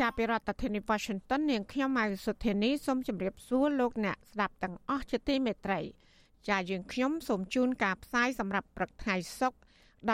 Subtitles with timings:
[0.00, 5.80] ចាប់ពីរដ្ឋធានី Washington នាងខ្ញុំម៉ៅសុធានីសូមជម្រាបសួរលោកអ្នកស្ដាប់ទាំងអស់ជាទីមេត្រី
[6.48, 9.58] ចាយើងខ្ញុំសូមជូនការផ្សាយសម្រាប់ព្រឹកថ្ងៃសុក្រ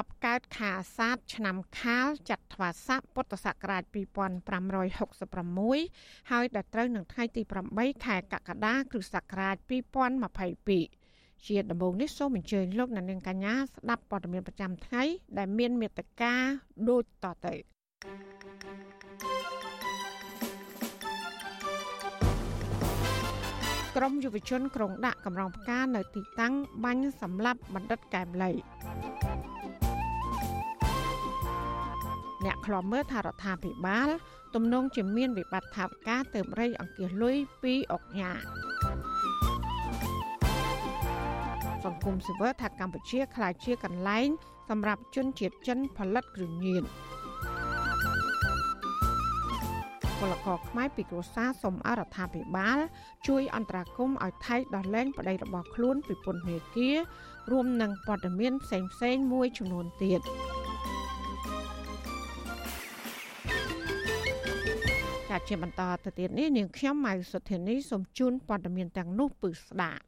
[0.04, 3.82] 10កើតខែអាសាឍឆ្នាំខាលចត្វាស័កពុទ្ធសករាជ
[5.06, 7.42] 2566ហើយដល់ត្រូវនឹងថ្ងៃទី
[7.74, 9.56] 8ខែកក្កដាគ្រិស្តសករាជ
[10.32, 15.02] 2022ជាដំបូងនេះសូមអញ្ជើញលោកអ្នកនាងកញ្ញាស្ដាប់ព័ត៌មានប្រចាំថ្ងៃ
[15.38, 16.34] ដែលមានមេត្តា
[16.88, 17.54] ដូចតទៅ
[23.96, 28.50] ក្រមយុវជនក្រុងដាក់កម្រងផ្កានៅទីតាំងបាញ់សម្លាប់បណ្ឌិតកែមលី
[32.44, 34.08] អ្នកខ្លំមើលថារដ្ឋាភិបាល
[34.54, 38.32] ទំនងជាមានវិបត្តិថាវការទៅរៃអង្គាសលុយពីអុកញ៉ា
[41.84, 44.28] សង្គមស៊ីវិលថាកម្ពុជាក្លាយជាកន្លែង
[44.68, 46.84] សម្រាប់ជនជាតិចិនផលិតគ្រឿងញៀន
[50.20, 52.78] ពលករខ្មែរពីគ្រួសារសូមអរដ្ឋាភិបាល
[53.28, 56.96] ជួយអន្តរាគមន៍ឲ្យថៃដោះលែងប្តីរបស់ខ្លួនពីពន្ធនាគារ
[57.50, 60.20] រួមនឹងព័ត៌មានផ្សេងៗមួយចំនួនទៀត
[65.28, 70.03] ចាជាបន្តទៅទៀតនេះនាងខ្ញុំម៉ៅសុធានីសូមជូនព័ត៌មានទាំងនោះពឺស្ដាប់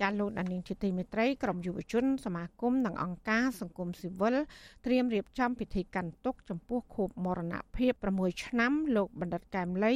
[0.00, 4.36] ចាលោកអានីងជាទីមេត្រីក្រមយុវជន សមាគមនិងអង្គការសង្គមស៊ីវិល
[4.86, 9.94] ត្រៀមរៀបចំពិធីកាន់ទុកចំពោះខួបមរណភាព6ឆ្នាំលោកបណ្ឌិតកែមលី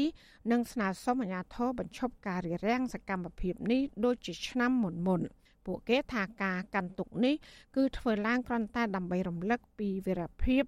[0.50, 5.22] និងស្នើសុំអាជ្ញាធរបញ្ឈប់ការរារាំងសកម្មភាពនេះដូចជាឆ្នាំមុនមុន
[5.66, 7.34] ពួកគេថាការកាន់ទុកនេះ
[7.76, 10.64] គឺធ្វើឡើងគ្រាន់តែដើម្បីរំលឹកពីវីរភាព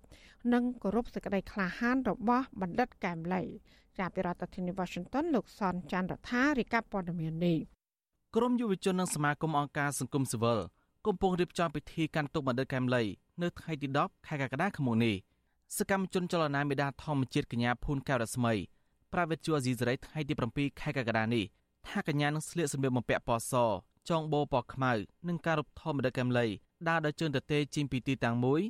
[0.53, 3.43] និងគោរពសេចក្តីក្លាហានរបស់បណ្ឌិតកែមលី
[3.99, 7.59] ចាប់ពីរដ្ឋធានី Washington លោកសនច័ន្ទរដ្ឋារាយការណ៍ព័ត៌មាននេះ
[8.39, 10.59] ក្រមយុវជននិងសមាគមអង្គការសង្គមស៊ីវិល
[11.07, 13.03] កំពុងរៀបចំពិធីកាន់ទុកបណ្ឌិតកែមលី
[13.43, 15.15] នៅថ្ងៃទី10ខែកក្កដាឆ្នាំនេះ
[15.77, 18.53] សកម្មជនចលនាមេដាធម្មជាតិកញ្ញាភូនកែវរស្មី
[19.13, 21.45] ប្រាវិទ្យាអាស៊ីសេរីថ្ងៃទី7ខែកក្កដានេះ
[21.89, 23.55] ថាកញ្ញានឹងស្លៀកសម្លៀកបំពាក់ពណ៌ស
[24.11, 24.93] ចងបោពណ៌ខ្មៅ
[25.29, 26.47] និងការរូបថតបណ្ឌិតកែមលី
[26.89, 28.61] ដើរដោយជើងទទេចេញពីទីតាំងមួយ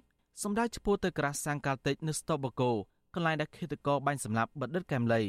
[0.43, 2.71] សម្ដៅឈ្មោះទៅក្រាស់សាំងកាល់តិចនៅស្តុបបូកូ
[3.15, 5.22] កន្លែងដែលឃាតករបាញ់សម្លាប់បណ្ឌិតកែមលី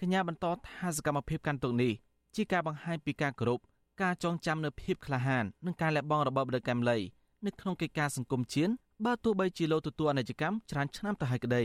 [0.00, 1.94] កញ្ញាបន្តថាសកម្មភាពកាន់ទុកនេះ
[2.36, 3.60] ជាការបង្ហាញពីការគោរព
[4.02, 6.98] ការចងចាំនៅភាពក្លាហាននិងការលះបង់របស់បណ្ឌិតកែមលី
[7.46, 8.72] នៅក្នុងកិច្ចការសង្គមជាតិ
[9.04, 11.62] បើទោះបីជាលោកទទួលអនិច្ចកម្មច្រើនឆ្នាំទៅហើយក្តី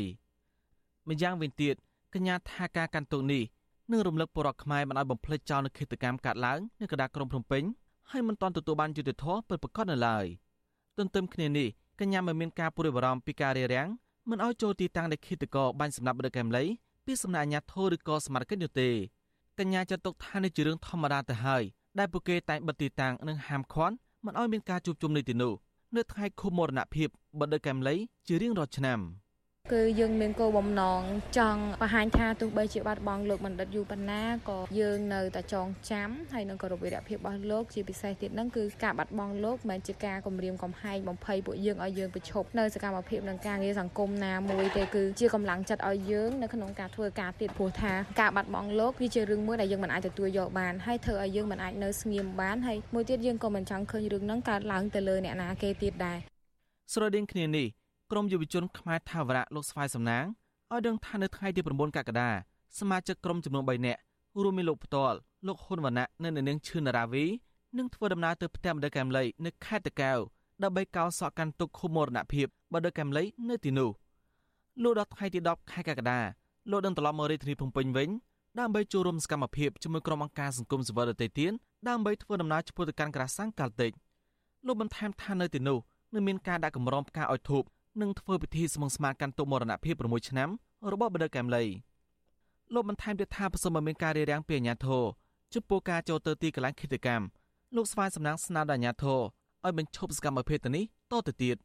[1.09, 1.75] ម្យ៉ាងវិញទៀត
[2.13, 3.43] កញ្ញាថាការកាន់ទុកនេះ
[3.91, 7.63] នឹងរំលឹកពលរដ្ឋខ្មែរមិនឲ្យបំភ្លេចចោលនូវឃាតកម្មកាត់ឡើងនៅកណ្ដាលក្រុងភ្នំពេញ
[8.11, 10.25] ហើយមិនទាន់ទទួលបានយុត្តិធម៌ពិតប្រាកដនៅឡើយ
[10.97, 11.67] ទន្ទឹមគ្នានេះ
[11.99, 13.87] កញ្ញាមិនមានការព្រួយបារម្ភពីការរារាំង
[14.29, 16.63] មិនឲ្យចូលទីតាំងដែលឃាតករបាញ់សម្លាប់បដិកែមលី
[17.05, 18.89] ពីសំណាក់អាជ្ញាធរឬក៏សមត្ថកិច្ចនោះទេ
[19.61, 21.63] កញ្ញាចាត់ទុកថានេះជារឿងធម្មតាទៅហើយ
[21.99, 23.95] ដែលពួកគេតែងបិទទីតាំងនិងហាមឃាត់
[24.25, 25.53] មិនឲ្យមានការជួបជុំនេះទីនោះ
[25.95, 27.95] នៅថ្ងៃខួបមរណភាពបដិកែមលី
[28.27, 28.99] ជារៀងរាល់ឆ្នាំ។
[29.73, 31.01] គឺយើងមានគោលបំណង
[31.37, 56.17] ចង់បង្ហាញថាទោះបីជាបាត់បង់លោកបណ្ឌិតយូប៉ុណ្ណាក៏យើងនៅតែចងចាំហើយនឹងគោរពវីរភាពរបស់លោកជាពិសេសទៀតហ្នឹងគឺការបាត់បង់លោកមិនជាការគំរាមកំហែងបំភ័យពួកយើងឲ្យយើងប្រឈប់នៅសកម្មភាពនឹងការងារសង្គមណាមួយទេគឺជាកម្លាំងចិត្តឲ្យយើងនៅក្នុងការធ្វើការទៀតព្រោះថាការបាត់បង់លោកវាជារឿងមួយដែលយើងមិនអាចទទួលយកបានហើយធ្វើឲ្យយើងមិនអាចនៅស្ងៀមបានហើយមួយទៀតយើងក៏មិនចង់ឃើញរឿងហ្នឹងកើតឡើងទៅលើអ្នកណាគេទៀតដែរ
[56.93, 57.80] ស្រដៀងគ្នានេះ
[58.11, 60.25] ក្រមយុវជនខ្មែរថាវរៈលោកស្វាយសំណាង
[60.71, 62.29] ឲ្យដឹងថានៅថ្ងៃទី9កក្កដា
[62.79, 64.01] សមាជិកក្រុមចំនួន3នាក់
[64.43, 65.17] រួមមានលោកផ្ទាល់
[65.47, 67.25] លោកហ៊ុនវណ្ណៈនិងនាងឈឿនរាវី
[67.77, 70.17] នឹងធ្វើដំណើរទៅផ្ទះបណ្ឌិតកែមលីនៅខេត្តតាកែវ
[70.63, 73.89] ដើម្បីកោសក់កាន់ទុកឃុំមរណភាពបណ្ឌិតកែមលីនៅទីនោះ
[74.83, 76.19] លោកដល់ថ្ងៃទី10ខែកក្កដា
[76.71, 78.09] លោកនឹងត្រឡប់មករាជធានីភ្នំពេញវិញ
[78.59, 81.51] ដើម្បីចូលរួមសកម្មភាពជាមួយក្រុមអង្គការសង្គមស៊ីវិលដទៃទៀត
[81.89, 83.91] ដើម្បីធ្វើដំណើរឆ្ពោះទៅកាន់ក្រាសាំងកាល់តិច
[84.65, 85.77] លោកបន្ថែមថានៅទីនោះ
[86.13, 87.63] នឹងមានការដាក់កម្រងផ្កាឲ្យធូប
[87.99, 90.49] និងធ្វើពិធីស្មងស្មារកាន់ទុកមរណភាព6ឆ្នាំ
[90.91, 91.63] របស់បណ្ឌិតកែមលី
[92.73, 95.03] លោកបន្ថែមទៀតថាប្រសិនបើមានការរារាំងពីអាជ្ញាធរ
[95.53, 97.25] ចំពោះការចូលទៅទីកន្លែងឃាតកម្ម
[97.75, 99.19] លោកស្វាយសំណាងស្នើដល់អាជ្ញាធរ
[99.65, 101.57] ឲ្យបញ្ឈប់សកម្មភាពទៅនេះតទៅទៀត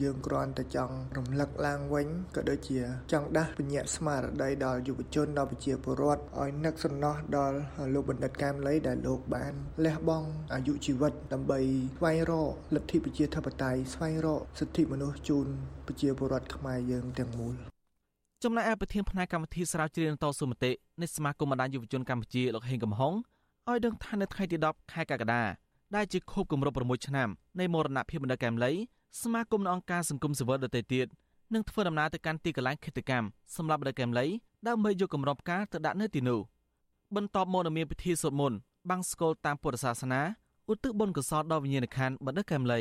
[0.00, 2.80] យើងគ្រាន់តែចង់រំលឹកឡើងវិញក៏ដូចជា
[3.12, 7.58] ចង់ដាស់ពញ្ញាស្មារតីដល់យុវជនដល់ប្រជាពលរដ្ឋឲ្យនឹកសំណោះដល់
[7.94, 9.52] លោកបណ្ឌិតកែមលីដែលលោកបាន
[9.84, 11.60] លះបង់អាយុជីវិតដើម្បី
[11.98, 15.46] ស្វែងរកលទ្ធិប្រជាធិបតេយ្យស្វែងរកសិទ្ធិមនុស្សជូន
[15.86, 17.54] ប្រជាពលរដ្ឋខ្មែរយើងទាំងមូល
[18.44, 20.72] ចំណែកឯប្រធានផ្នែកកម្មវិធីស្រាវជ្រាវតស៊ូមតិ
[21.02, 23.12] នៃសមាគមបណ្ដាញយុវជនកម្ពុជាលោកហេងកំហុង
[23.68, 25.42] ឲ្យដឹងថានៅថ្ងៃទី10ខែកក្កដា
[25.96, 27.28] ដែលជាខួបគម្រប់6ឆ្នាំ
[27.60, 28.72] នៃមរណភាពបណ្ឌិតកែមលី
[29.20, 31.06] សមាគមអង្គការសង្គមស៊ីវិលដទៃទៀត
[31.54, 33.26] នឹងធ្វើដំណើរទៅកាន់ទីកន្លែងឃាតកម្ម
[33.56, 34.26] សម្រាប់បណ្ឌិតកែមលី
[34.66, 36.40] ដើម្បីយកគម្របផ្កាទៅដាក់នៅទីនោះ
[37.16, 38.58] បន្ទាប់មកនឹងមានពិធីសូត្រមន្ត
[38.90, 40.22] បាំងស្កលតាមពុទ្ធសាសនា
[40.70, 42.80] ឧទ្ទិសបុណ្យកុសលដល់វិញ្ញាណក្ខន្ធបណ្ឌិតកែមលី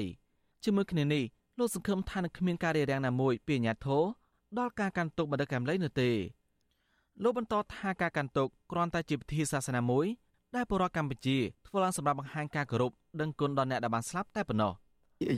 [0.63, 1.23] ជាមួយគ្នានេះ
[1.59, 4.03] លោកសង្ឃឹមថានឹងគ្មានការរារាំងណាមួយពីអាជ្ញាធរ
[4.57, 6.09] ដល់ការកាន់ទុកបណ្ឌិតកែមលីនោះទេ
[7.23, 10.05] លោកបន្តថាការកាន់ទុកគ្រាន់តែជាពិធីសាសនាមួយ
[10.55, 12.91] ដែលពលរដ្ឋកម្ពុជាធ្វើឡើងសម្រាប់បង្ហាញការគោរព
[13.21, 14.73] ដឹងគុណដល់អ្នកដែលបានស្លាប់តែប៉ុណ្ណោះ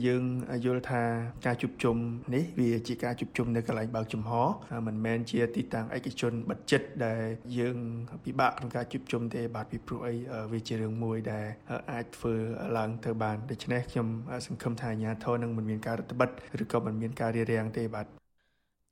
[0.06, 0.22] យើង
[0.64, 1.02] យល់ថា
[1.46, 1.96] ការជួបជុំ
[2.34, 4.32] នេះវាជាការជួបជុំនៅកន្លែងបើកចំហ
[4.86, 7.22] មិនមែនជាទីតាំងឯកជនបិទចិត្តដែល
[7.58, 7.76] យើង
[8.24, 10.14] ពិបាកក្នុងការជួបជុំទេបាទពីព្រោះអី
[10.52, 11.46] វាជារឿងមួយដែល
[11.92, 12.34] អាចធ្វើ
[12.76, 14.06] ឡើងទៅបានដូច្នេះខ្ញុំ
[14.46, 16.30] សង្ឃឹមថាអាជ្ញាធរនឹងមិនមានការរដ្ឋបិទ
[16.62, 18.06] ឬក៏មិនមានការរារាំងទេបាទ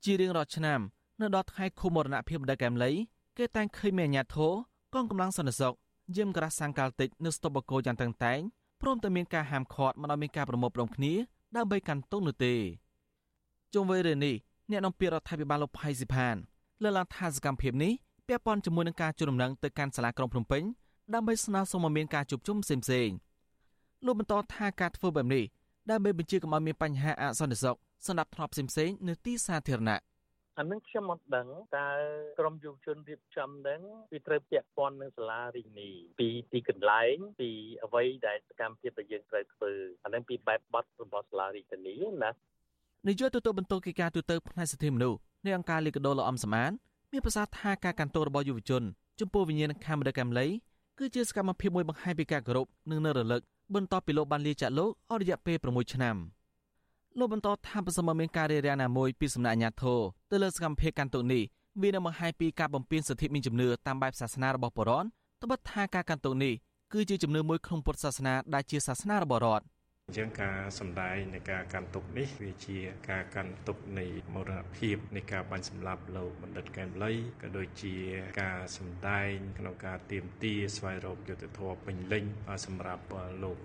[0.03, 0.79] ជារៀងរាល់ឆ្នាំ
[1.21, 2.91] នៅដល់ថ្ងៃខួបមរណភាពបណ្ឌិតកែមលី
[3.37, 4.51] គេតែងឃើញមានអាជ្ញាធរ
[4.93, 5.73] កងកម្លាំងសន្តិសុខ
[6.17, 8.39] យាមក្រាស់សាំងកាល់តិចនៅស្តុបបកោយ៉ាងតឹងតែង
[8.83, 11.13] ព្រមទាំងមានការហាមឃាត់មិនឲ្យមានការប្រមូលផ្ដុំគ្នា
[11.55, 12.53] ដើម្បីកាន់ទុកនោះទេ
[13.73, 14.35] ជុំវិញរឿងនេះ
[14.71, 16.35] អ្នកនាំពាក្យរដ្ឋាភិបាលលោកផៃស៊ីផាន
[16.83, 17.93] លើកឡើងថាសកម្មភាពនេះ
[18.27, 20.63] ពាក់ព័ន្ធជាមួយនឹងការជួលដំណឹងទៅកាន់សាលាក្រុងភ្នំពេញ
[21.13, 23.15] ដើម្បីស្នើសុំឲ្យមានការជួបជុំផ្សេងៗ
[24.05, 25.43] លោកបន្តថាការធ្វើបែបនេះ
[25.89, 29.99] ដើម្បីបញ្ជាកុំឲ្យមានបញ្ហាអសន្តិសុខសម្រាប់ធ្នាប់ផ្សេងៗនៅទីសាធារណៈ
[30.59, 31.47] អានឹងខ្ញុំមិនដឹង
[31.77, 31.87] តើ
[32.39, 35.89] ក្រមយុវជនរៀបចំនឹងវាត្រូវពាក់ព័ន្ធនឹងសាលារីនី
[36.19, 37.49] ពីទីកន្លែងពី
[37.85, 39.71] អ្វីដែលសកម្មភាពដែលយើងត្រូវធ្វើ
[40.03, 42.31] អានឹងពីបែបបទរបស់សាលារីនីណា
[43.07, 46.71] នាយកទទួលបន្ទុកកិច្ចការទូតផ្នែកសិទ្ធិមនុស្សនៃអង្គការលីកាដូលោកអំសមាន
[47.11, 48.83] មានប្រសាសន៍ថាការកាន់ទោសរបស់យុវជន
[49.19, 50.47] ចំពោះវិញ្ញាណខេមរៈកម្មលី
[50.99, 53.41] គឺជាសកម្មភាពមួយបង្ហាញពីការគោរពនិងនៅរលឹក
[53.75, 56.15] បន្ទាប់ពីលោកបានលាចាកលោកអស់រយៈពេល6ឆ្នាំ។
[57.19, 59.99] លោកបន្តថាប្រសិនបើមានការរារាំងណាមួយពីសំណាក់អាជ្ញាធរ
[60.31, 61.43] ទៅលើសកម្មភាពកាន់ទុកនេះ
[61.81, 65.07] វានឹងបង្ហាញពីការបំពានសិទ្ធិមានជំនឿតាមបែបសាសនារបស់បុរដ្ឋ
[65.43, 66.53] ត្បិតថាការកាន់ទុកនេះ
[66.93, 69.65] គឺជាជំនឿមួយក្នុងពុទ្ធសាសនាដែលជាសាសនារបស់រដ្ឋ
[70.13, 72.77] អញ្ចឹងការសម្ដែងនៃការកាន់ទុកនេះវាជា
[73.09, 77.95] ការកាន់ទុកនៃមរណភាពនៃការបាញ់សម្លាប់លោកបណ្ឌិតកែមលីក៏ដូចជា
[78.41, 82.25] ការសម្ដែងក្នុងការទៀមទាស្វែងរកយុត្តិធម៌ពេញលេញ
[82.65, 83.03] សម្រាប់
[83.43, 83.57] លោក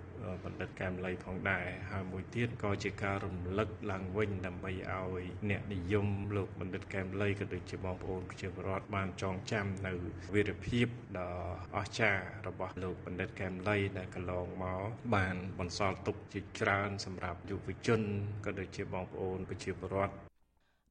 [0.43, 9.93] បណ្ឌិតកែមលីផងដែរហើយមួយទៀតក៏ជាការរំលឹកឡើងវិញដើម្បីឲ្យអ្នកនិយមលោកបណ្ឌិតកែមលីក៏ដូចជាបងប្អូនប្រជាពលរដ្ឋបានចងចាំនៅ
[10.33, 10.87] វីរភាព
[11.17, 11.31] ដ៏
[11.75, 18.01] អស្ចារ្យរបស់លោកបណ្ឌិតកែមលីដែលកន្លងមកបានបន្សល់ទុកជាច្រើនសម្រាប់យុវជន
[18.45, 20.13] ក៏ដូចជាបងប្អូនប្រជាពលរដ្ឋ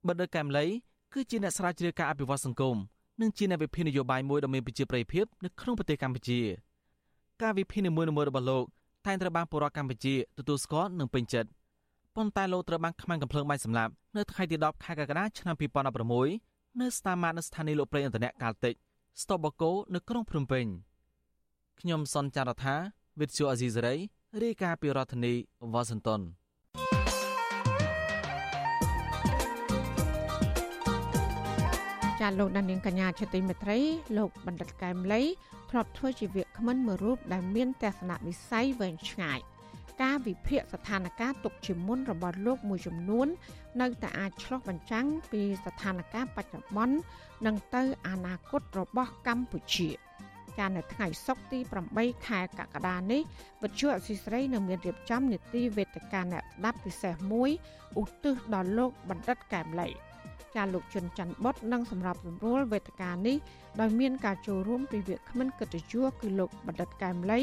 [0.08, 0.66] បណ្ឌិតកែមលី
[1.12, 2.76] គឺជាអ្នកស្រាវជ្រាវការអភិវឌ្ឍសង្គម
[3.20, 6.40] និងជាអ្នកវិភាគនយោបាយមួយដ៏មានប្រជាប្រិយភាពនៅក្នុងប្រទេសកម្ពុជា
[7.42, 8.64] ការវិភាគនីមួយៗរបស់លោក
[9.06, 11.48] តែងត្រូវបានពលរដ្ឋកម្ពុជាទទួលស្គាល់និងពេញចិត្ត
[12.16, 15.54] ប៉ុន្តែលោកត្រូវបានខ្មាំងកំភ្លើងបាញ់សម្លាប់នៅថ្ងៃទី10ខែកក្កដាឆ្នាំ
[16.16, 18.74] 2016នៅស្តាម៉ាតនៅស្ថានីយ៍លោកប្រេងឥន្ធនៈកាល់តិច
[19.22, 20.66] ស្តុបបកោនៅក្រុងភ្នំពេញ
[21.80, 22.74] ខ្ញុំសនចាររថា
[23.20, 23.96] វិទ្យុអាស៊ីសេរី
[24.44, 25.32] រាយការណ៍ពីរដ្ឋធានី
[25.72, 26.20] វ៉ាស៊ីនតោន
[32.20, 33.78] ចាលោកដានៀងកញ្ញាជាទីមេត្រី
[34.19, 35.22] លោកបណ្ឌិតកែមលី
[35.70, 39.38] ធ្លាប់ធ្វើជាវាគ្មិនមួយរូបដែលមានទស្សនវិស័យវែងឆ្ងាយ
[40.02, 43.28] ការវិភាគស្ថានភាពទុកជាមុនរបស់លោកមួយចំនួន
[43.81, 46.96] នៅតែអាចឆ្លុះបញ្ចាំងពីស្ថានភាពបច្ចុប្បន្ន
[47.46, 49.91] និងទៅអនាគតរបស់កម្ពុជា
[50.58, 51.58] ចានៅថ្ងៃសុក្រទី
[51.94, 53.22] 8ខែកក្កដានេះ
[53.62, 57.50] វិទ្យុអសីស្រីនៅមានរៀបចំនីតិវេទិកាអ្នកស្ដាប់ពិសេសមួយ
[58.00, 59.88] ឧទ្ទិសដល់លោកបណ្ឌិតកែមលី
[60.56, 63.36] ចាលោកជុនច័ន្ទបុតនិងសម្រាប់សម្រួលវេទិកានេះ
[63.81, 67.41] ដោយមានការចូលរួមពីវាគ្មិនកិត្តិយសគឺលោកបណ្ឌិតកែមលី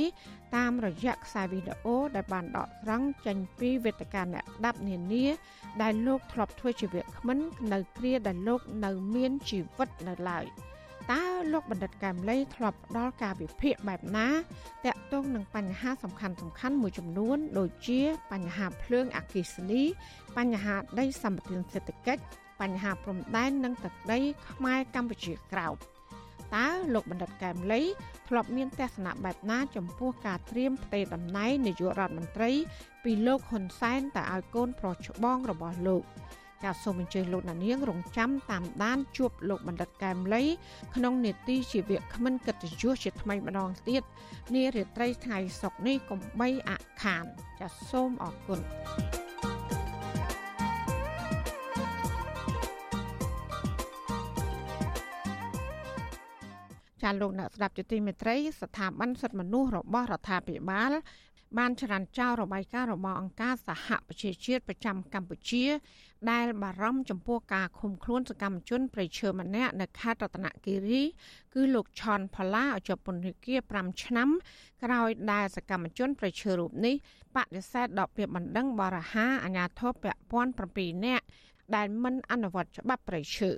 [0.55, 5.25] តាមរយៈខ្សែវីដេអូដែលបានដកស្រង់ចេញពីវេទិកាអ្នកស្ដាប់នានា
[5.81, 7.37] ដែលលោកធ្លាប់ធ្វើជាវាគ្មិន
[7.73, 10.45] នៅគ្រាដែលលោកនៅមានជីវិតនៅឡើយ
[11.11, 14.27] តើលោកបណ្ឌិតកែមលីធ្លាប់ផ្ដល់ការវិភាគបែបណា
[14.85, 19.83] តាក់ទងនឹងបញ្ហាសំខាន់សំខាន់មួយចំនួន ដូចជាបញ្ហាភ្លើងអគ្គិសនី
[20.37, 22.21] បញ្ហាដីសម្បត្តិសេដ្ឋកិច្ច
[22.61, 24.19] បញ្ហាព្រំដែននិងទឹកដី
[24.51, 25.75] ខ្មែរកម្ពុជាក្រោម
[26.55, 27.81] តើលោកបណ្ឌិតកែមលី
[28.27, 32.51] ធ្លាប់មានទស្សនៈបែបណាចំពោះការត្រៀមផ្ទេរតំណែងនាយករដ្ឋមន្ត្រី
[33.03, 36.03] ពីលោកហ៊ុនសែនទៅឲ្យកូនប្រុសច្បងរបស់លោក
[36.65, 40.43] ចាសសូមអញ្ជើញលោកណានៀងរងចាំតាមដានជួបលោកបណ្ឌិតកែមលី
[40.95, 44.03] ក្នុងនេតិជាវគ្គមិនកិត្តិយសជាថ្មីម្ដងទៀត
[44.55, 47.25] នារាត្រីថ្ងៃសុក្រនេះកុំបីអខាន
[47.59, 48.59] ចាសសូមអរគុណ
[57.03, 60.91] ចាលោកអ្នកស្ដាប់ជាទីមេត្រីស្ថាប័នសិទ្ធិមនុស្សរបស់រដ្ឋាភិបាល
[61.57, 65.65] បានច្រានចោលរបាយការណ៍របស់អង្គការសហប្រជាជាតិប្រចាំកម្ពុជា
[66.31, 71.01] ដែលបារម្ភចំពោះការឃុំខ្លួនសកម្មជនប្រៃឈើម្នាក់នៅខេត្តរតនគិរី
[71.53, 74.29] គឺលោកឆនផល្លាឲ្យជាប់ពន្ធនាគារ5ឆ្នាំ
[74.83, 76.95] ក្រោយដែលសកម្មជនប្រៃឈើរូបនេះ
[77.35, 79.93] បដិសេធដកពាក្យបណ្ដឹងបរិហាអាញាធរព
[80.31, 81.25] ពាន់7នាក់
[81.75, 83.51] ដែលមិនអនុវត្តច្បាប់ប្រៃឈើ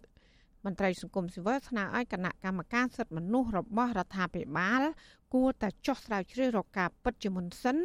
[0.65, 4.81] មន្ត្រីសង្គមស៊ីវិលស្នើឲ្យគណៈកម្មការសិទ្ធិមនុស្សរបស់រដ្ឋាភិបាល
[5.33, 7.77] គួរតែចោះស្រាវជ្រាវរកការពិតជាមុនសិន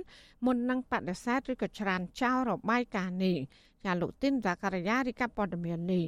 [0.46, 3.36] មុននឹងបដិសេធឬក៏ច្រានចោលរបាយការណ៍នេះ
[3.84, 6.04] ចាលោកទីនសាករាយារីកាព័ត៌មាននេះ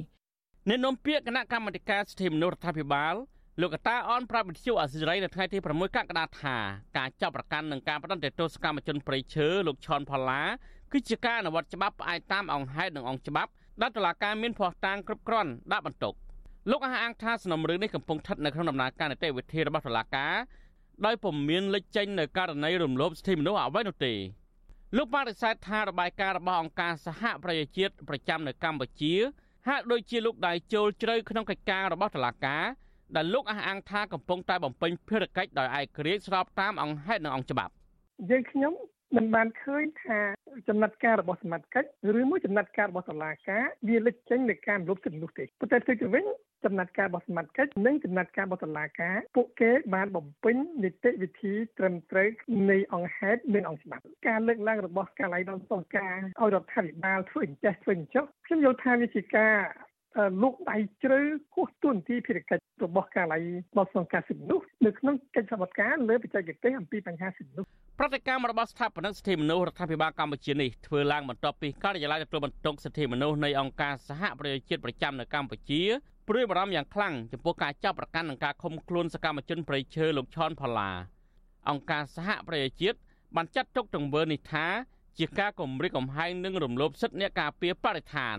[0.69, 3.15] អ្នកនាំពាក្យគណៈកម្មាធិការសិទ្ធិមនុស្សរដ្ឋាភិបាល
[3.61, 6.55] លោកកតាអនប្រាប់វិទ្យុអសិរ័យនៅថ្ងៃទី6កក្កដាថា
[6.97, 10.41] ការចាប់ប្រកាន់នឹងការផ្ដន្ទាទោសកម្មជនប្រៃឈើលោកឆនផល្លា
[10.91, 13.51] គឺជាការអនុវត្តច្បាប់ផ្អែកតាមអង្គហេតុនិងអង្គច្បាប់
[13.81, 16.13] ដែលតុលាការមានភ័ស្តុតាងគ្រប់គ្រាន់ដាក់បន្ទុក
[16.71, 20.33] លោកអះអាងថាសំណុំរឿងនេះកំពុងស្ថិតនៅក្នុងដំណើរការនីតិវិធីរបស់តុលាការ
[21.05, 24.13] ដោយពុំមានលេចចេញនៅករណីរំលោភសិទ្ធិមនុស្សអ្វីនោះទេ
[24.97, 29.13] លោកបដិសេធថារបាយការណ៍របស់អង្គការសហប្រជាជាតិប្រចាំនៅកម្ពុជា
[29.67, 32.63] ហាក់ដូចជាលោកដែលចូលជ្រៅក្នុងកិច្ចការរបស់តុលាការ
[33.15, 37.73] ដែលលោកអះអាងថាកំពុងតែបំពេញភារកិច្ចដោយឯករាជ្យស្របតាមអង្គហេតុនិងអង្គច្បាប់
[38.29, 38.73] យើងខ្ញុំ
[39.15, 40.19] មិនបានឃើញថា
[40.67, 41.83] ចំណាត់ការរបស់សមាជិក
[42.19, 46.25] ឬមួយចំណាត់ការរបស់តុលាការវាលេចចេញនៅការរំលោភសិទ្ធិមនុស្សទេប៉ុន្តែទៅវិញ
[46.65, 52.29] ចំណាត់ការរបស់សមាជិកនិងចំណាត់ការរបស់តុលាការពួកគេបានបំពេញនីតិវិធីត្រឹមត្រូវ
[52.71, 59.55] នៃអង្គហេតុនិងអង្គច្បាប់ការលើកឡើងរបស់កាល័យដល់សុំការឲ្យរដ្ឋាភិបាលធ្វើអញ្ចេះធ្វើអញ្ចោះខ្ញុំយល់ថាវាជាការ
[60.41, 61.19] លោកដៃជ្រៅ
[61.55, 63.43] គោះទួនាទីភារកិច្ចរបស់កាល័យ
[63.77, 75.81] បោះសង្កាសិទ្ធិមនុស្សនៅក្នុងកិច្ចសម្បត្តិការលើបច្ចេកទេសអំពីបញ្ហាសិទ្ធិមនុស្ស ប្រតិកម្មរបស់ស្ថាបនិកសិទ្ធិមនុស្សរដ្ឋាភិបាលកម្ពុជានេះធ្វើឡើងបន្ទាប់ពីការិយាល័យទទួលបន្ទុកសិទ្ធិមនុស្សនៃអង្គការសហប្រជាជាតិប្រចាំនៅកម្ពុជា
[76.27, 80.89] ព្រួយបារម្ភយ៉ាងខ្លាំងចំពោះការចាប់ប្រកាន់និងការឃុំខ្លួនសកម្មជនប្រៃឈើលោកឆនផល្លា
[81.69, 82.97] អង្គការសហប្រជាជាតិ
[83.35, 84.65] បានចាត់ទុកទង្វើនេះថា
[85.19, 88.37] ជាការគំរាមកំហែងនិងរំលោភសិទ្ធិអ្នកការពារបរិស្ថាន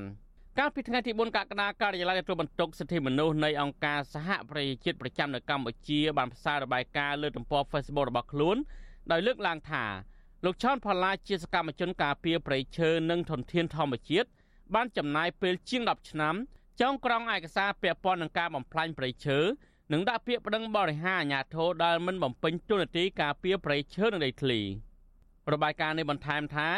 [0.59, 8.59] កាលពីថ្ងៃទី4កក្កដាការិយាល័យទទួលបន្ទុកសិទ្ធិមនុស្សនៃអង្គការសហប្រជាជាតិប្រចាំនៅកម្ពុជាបានផ្សាយរបាយការណ៍លើទំព័រ Facebook របស់ខ្លួន
[9.11, 9.85] ដោយលើកឡើងថា
[10.45, 14.29] លោកឆនផល្លាជាសកម្មជនការពារប្រៃឈើនិងធនធានធម្មជាតិ
[14.75, 16.35] បានចំណាយពេលជាង10ឆ្នាំ
[16.81, 19.39] ចងក្រងឯកសារពាក់ព័ន្ធនឹងការបំផ្លាញប្រៃឈើ
[19.93, 24.61] និងដាក់ពាក្យប្តឹងបរិហាអាជ្ញាធរដែលមិនបំពេញតួនាទីការពារប្រៃឈើនិងដីធ្លី
[25.53, 26.69] របាយការណ៍នេះបន្ថែមថា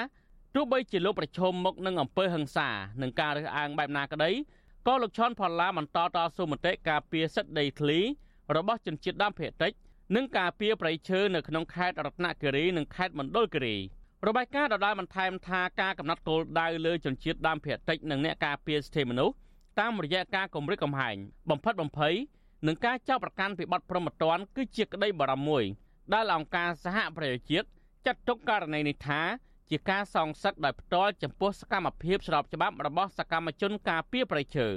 [0.55, 2.69] ទោះបីជាលោកប្រឈមមុខនឹងអំពើហិង្សា
[3.03, 4.31] និងការរើសអើងបែបណាក្តី
[4.87, 7.99] ក៏លោកឈុនផល្លាបន្តតស៊ូមតិការពារសិទ្ធិដីធ្លី
[8.57, 9.73] របស់ជនជាតិដើមភាគតិច
[10.15, 13.77] និងការពារប្រៃឈើនៅក្នុងខេត្តរតនគិរីនិងខេត្តមណ្ឌលគិរី
[14.27, 19.35] របាយការណ៍ដដែលបន្ថែមថាការកំណត់គោលដៅលើជនជាតិដើមភាគតិចនិងអ្នកការពារសិទ្ធិមនុស្ស
[19.81, 21.17] តាមរយៈការគម្រិតកំហែង
[21.51, 22.15] បំផិតបំភ័យ
[22.67, 25.65] និងការចោទប្រកាន់ពីបទប្រមទ័នគឺជាក្តីបារម្ភមួយ
[26.15, 27.67] ដែលអង្គការសហប្រជាជាតិ
[28.07, 29.21] ចាត់ទុកករណីនេះថា
[29.71, 34.69] ជាការសងសឹកដោយផ្ទាល់ចំពោះសកម្មភាពស្របច្បាប់របស់សកម្មជនការពារប្រៃឈើ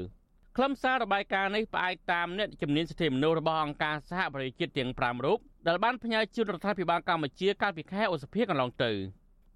[0.58, 8.92] ខ្លឹមសាររបាយការណ៍នេះផ្អែកតាមអ្នកជំនាញសិទ្ធិមនុស្សរបស់អង្គការសហប្រជាជាតិទាំង5រូបដែលបានផ្ញើជូនរដ្ឋាភិបាលកម្ពុជាកាលពីខែឧសភាកន្លងទៅ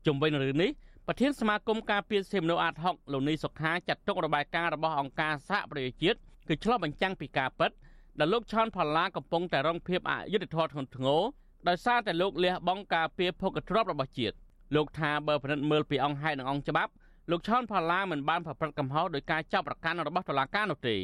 [0.06, 0.72] ជំវិញរឿងនេះ
[1.08, 7.72] ប្រធានសមាគមការពារសិទ្ធិមនុស្សអាត6លោកនីសុខាចាត់ទុករបាយការណ៍របស់អង្គការសហប្រជាជាតិគឺឆ្លុះបញ្ចាំងពីការពិត
[8.20, 11.22] ដែលលោកឆនផល្លាកំពុងតែរងភាពអយុត្តិធម៌ធ្ងន់ធ្ងរ
[11.68, 14.36] ដោយសារតែលោកលះបង់ការពារភោគទ្រព្យរបស់ជាតិ
[14.76, 16.92] លោកថាបើពិនិត្យមើលពីអង្គហេតុនិងអង្គច្បាប់
[17.32, 20.96] លោកឆនផល្លាមិនបានប្រព្រឹត្តកំហុសដោយការចាប់ប្រកាន់របស់តុលាការនោះទេ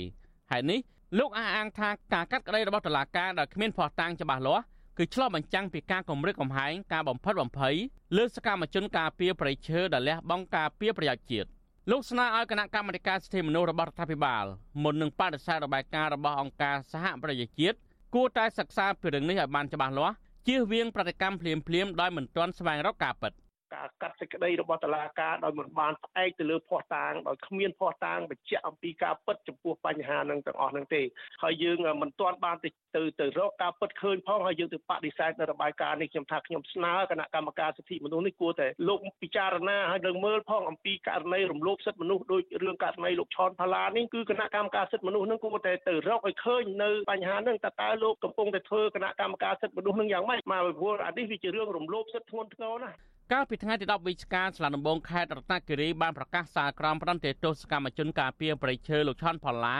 [0.51, 0.79] ហើយនេះ
[1.19, 4.63] លោកអះអាងថាការកាត់ក្តីរបស់តុលាការដោយគ្មានភ័ស្តុតាងច្បាស់លាស់
[4.97, 7.75] គឺឆ្លុះបញ្ចាំងពីការគំរាមកំហែងការបំផិតបំភ័យ
[8.17, 11.47] លើសកម្មជនការពារប្រៃឈើដែលលះបង់ការពារប្រយោជន៍ជាតិ
[11.91, 14.45] លោកស្នើឲ្យគណៈកម្មាធិការសិទ្ធិមនុស្សរបស់រដ្ឋាភិបាល
[14.83, 17.77] មុននឹងបដិសេធរបាយការណ៍របស់អង្គការសហប្រជាជាតិ
[18.15, 20.15] គួរតែសិក្សាពីរឿងនេះឲ្យបានច្បាស់លាស់
[20.47, 23.31] ជៀសវាងប្រតិកម្មភ្លាមៗដោយមិនទាន់ស្វែងរកការពិត
[23.73, 31.01] ការកាត់សេចក្តីរបស់តុលាការដោយមិនបានផ្អែកទៅលើភ័ស្តុតាងដោយគ្មានភ័ស្តុតាងបញ្ជាក់អំពីការពិតចំពោះបញ្ហានឹងទាំងអស់នឹងទេ
[31.43, 52.97] ហើយយើងមិនទាន់បានទៅទៅទៅរកការពិតឃើញផងហើយយើងទៅបដិសេធនៅរបាយការណ៍នេះខ្ញុំថាខ្ញុំស្នើគណៈកម្មការសិទ្ធិមនុស្សនេះគួរតែលោកពិចារណាហើយនឹងមើលផងអំពីករណីរំលោភសិទ្ធិមនុស្សដោយរឿងករណីលោកឆនផាឡានេះគឺគណៈកម្មការសិទ្ធិមនុស្សនឹងគួរតែទៅរកឲ្យឃើញនៅបញ្ហានឹងតើតើលោកកំពុងតែធ្វើគណៈកម្មការសិទ្ធិមនុស្សនឹងយ៉ាងម៉េចមកពីព្រោះអានេះវាជារឿងរំលោភសិទ្ធិធ្ងន់ធ្ងរណាស់
[53.35, 59.77] កាលពីថ្ងៃទី10វិច្ឆិកាឆ្លាដំបងខេត្តរតនគិរីបានប្រកាសសារក្រមផ្ដន្ទាទោសកម្មជនការពារប្រៃឈើលោកឆាន់ផល្លា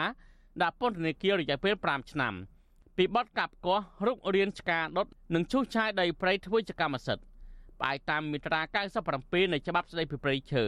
[0.62, 2.34] ដាក់ពន្ធនាគាររយៈពេល5ឆ្នាំ
[2.96, 7.24] ពីបទកាប់គាស់រុករៀនឆ្កាដុតនិងឈូសឆាយដីព្រៃធ្វើជាកម្មសិទ្ធិ
[7.80, 8.60] ផ្អែកតាមមាត្រា
[9.06, 10.64] 97នៃច្បាប់ស្តីពីព្រៃឈើ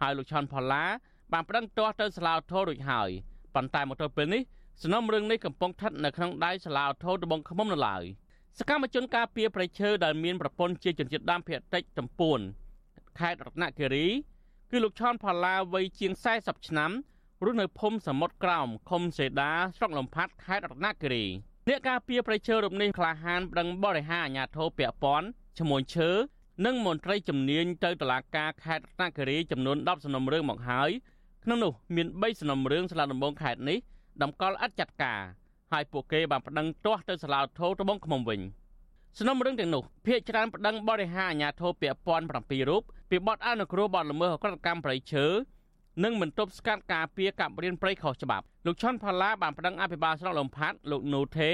[0.00, 0.84] ហើយលោកឆាន់ផល្លា
[1.32, 3.10] បានប្តឹងទាស់ទៅសាលាឧទ្ធររួចហើយ
[3.54, 4.42] ប៉ុន្តែមកទល់ពេលនេះ
[4.82, 8.04] សំណុំរឿងនេះកំពុងស្ថិតនៅក្នុងដៃសាលាឧទ្ធរត្បូងឃ្មុំនៅឡើយ
[8.58, 12.38] សកម្មជនការពារប្រៃឈើដែលមានប្រព័ន្ធជាជនជាតិដើមភាគតិចតំពួន
[13.18, 14.06] ខេត្តរតនគិរី
[14.70, 16.90] គឺលោកឆនផល្លាវ័យជាង40ឆ្នាំ
[17.44, 21.24] រស់នៅភូមិសមុទ្រក្រោមឃុំសេដាស្រុកលំផាត់ខេត្តរតនគិរី
[21.68, 26.10] អ្នកការពារប្រៃឈើរូបនេះក្លាហានប្តឹងបរិហាអាញាធរពាក់ព័ន្ធឈ្មោះឈើ
[26.64, 30.90] និងមន្ត្រីជំនាញទៅតុលាការខេត្តរតនគិរីចំនួន10សំណុំរឿងមកហើយ
[31.44, 33.78] ក្នុងនោះមាន3សំណុំរឿងសាលាដំបងខេត្តនេះ
[34.22, 35.22] តម្កល់ឥតចាត់ការ
[35.72, 38.40] ហើយពួកគេបានប្តឹងទាស់ទៅសាលាធរត្បូងឃ្មុំវិញ
[39.18, 45.26] សំណុំរឿងទាំងនោះភាគច្រើនប្តឹងបរិហាអាញាធរពាក់ព័ន្ធ7រូបពីបទអនុគ្រោះបទល្មើសអក្រកម្មប្រៃឈើ
[46.04, 51.50] និងមិនទប់ស្កាត់ការពារកាប់រៀនព្រៃខុសច្បាប់លោកឆុនផល្លាបានប្តឹងអភិបាលស្រុកលំផាត់លោកនូថេ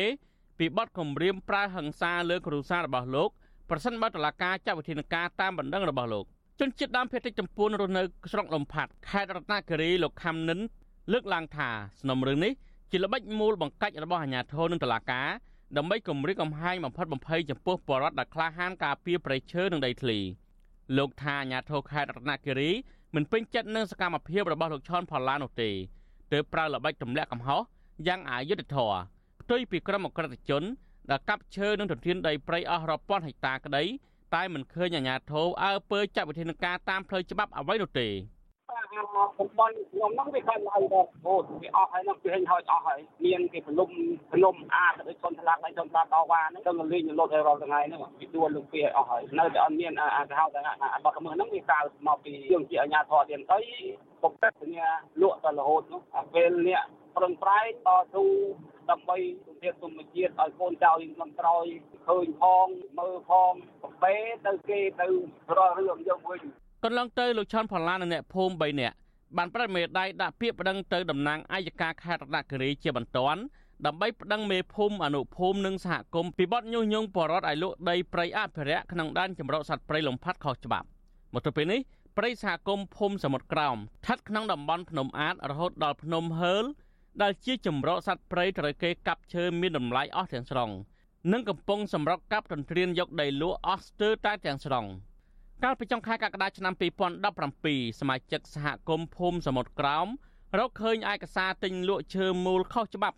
[0.58, 3.30] ពីបទគំរាមប្រើហិង្សាលើគ្រួសាររបស់លោក
[3.70, 6.24] ប្រសិនបើតុលាការចាត់វិធានការតាមបណ្ដឹងរបស់លោក
[6.60, 8.02] ជនជាតិដើមភាគតិចចម្ពួនរស់នៅ
[8.32, 10.58] ស្រុកលំផាត់ខេត្តរតនគិរីលោកខំនិន
[11.12, 12.52] លើកឡើងថាសំណុំរឿងនេះ
[12.92, 15.28] ជាល្បិចមូលបង្កាច់របស់អាជ្ញាធរនិងតុលាការ
[15.76, 20.18] ដើម្បីគម្រាមកំហែងបំផិតបំភ័យចំពោះបរិវត្តដែលក្លាហានការពារប្រៃឈើនិងដីធ្លី
[20.96, 22.70] លោកថាអាជ្ញាធរខេត្តរតនគិរី
[23.14, 25.70] មិនពេញចិត្តនឹងសកម្មភាពរបស់លោកឈុនផល្លានោះទេ
[26.32, 27.60] ទើបប្រើល្បិចទម្លាក់កំហុស
[28.06, 28.98] យ៉ាងអយុត្តិធម៌
[29.40, 30.62] ផ្ទុយពីក្រុមអក្រិតជន
[31.10, 33.84] ដែលកាប់ឈើនិងទន្ទ្រានដីព្រៃអស់រាប់ពាន់ហិកតាក្តី
[34.34, 38.08] តែមិនឃើញអាជ្ញាធរអើពើចាត់វិធានការតាមផ្លូវច្បាប់អ្វីនោះទេ
[38.92, 43.90] តំបន់ខ្ញុំហ្នឹងវាកើតឡើងដល់អូវាអស់ហើយហ្នឹងវាហិញហើយអស់ហើយមានគេព្រលុំ
[44.30, 50.60] ព្រលុំអាទៅដូចជនឆ្លាក់ហើយជនឆ្លាក់តវ៉ាហ្នឹងទៅលេងលុតឲ្យរាល់ថ្ងៃហ្នឹងវាដួលលុំពីអស់ហើយនៅតែអត់មានអាគេហៅថា
[51.04, 53.58] បទល្មើសហ្នឹងវាកើតមកពីយើងជាអាជ្ញាធរទៀតទៅ
[54.22, 54.88] ពុកតែញ្ញា
[55.22, 56.00] លក់ទៅរហូតនោះ
[56.34, 56.80] ពេលនេះ
[57.16, 58.24] ប្រឹងប្រែងតស៊ូ
[58.90, 59.16] ដើម្បី
[59.46, 61.64] ជំរាបធម្មជាតិឲ្យកូនចៅយើងក្នុងក្រោយ
[62.08, 62.66] ឃើញផង
[62.98, 64.14] មើលផងប្រពេ
[64.46, 65.08] ទៅគេទៅ
[65.56, 66.42] រករឿងយើងវិញ
[66.84, 68.96] កន្លងទៅលោកឆាន់ផល្លានិងអ្នកភូមិ3នាក់
[69.36, 73.40] បានប្រតិមេដៃដាក់ពាក្យប្តឹងទៅតំណាងអัยការខេត្តរតនគិរីជាបន្ទាន់
[73.86, 80.86] ដើម្បីប្តឹងមេភូមិអនុភូមិនិងសហគមន៍ពីបទញុះញង់បរិវត្តឲ្យលក់ដីព្រៃអភិរក្សក្នុងដែនចម្រុះសត្វព្រៃលំផាត់ខុសច្បាប់
[81.34, 81.80] មកទល់ពេលនេះ
[82.16, 86.64] ព្រៃសហគមន៍ភូមិសមុទ្រក្រោមស្ថិតក្នុងតំបន់ភ្នំអាតរហូតដល់ភ្នំហឺល
[87.22, 90.70] ដែលជាចម្រុះសត្វព្រៃត្រូវគេកាប់ឈើមានតម្លៃអស់ទាំងស្រុង
[91.32, 94.86] និងកំពុងសម្រុកកាប់ទន្ទ្រានយកដីលក់អស់ស្ទើរតែទាំងស្រុង។
[95.64, 96.74] កាលពីចុងខែកក្កដាឆ្នាំ
[97.36, 100.06] 2017សមាជិកសហគមន៍ភូមិសមុទ្រក្រោម
[100.58, 103.16] រកឃើញឯកសារទិញលក់ឈើមូលខុសច្បាប់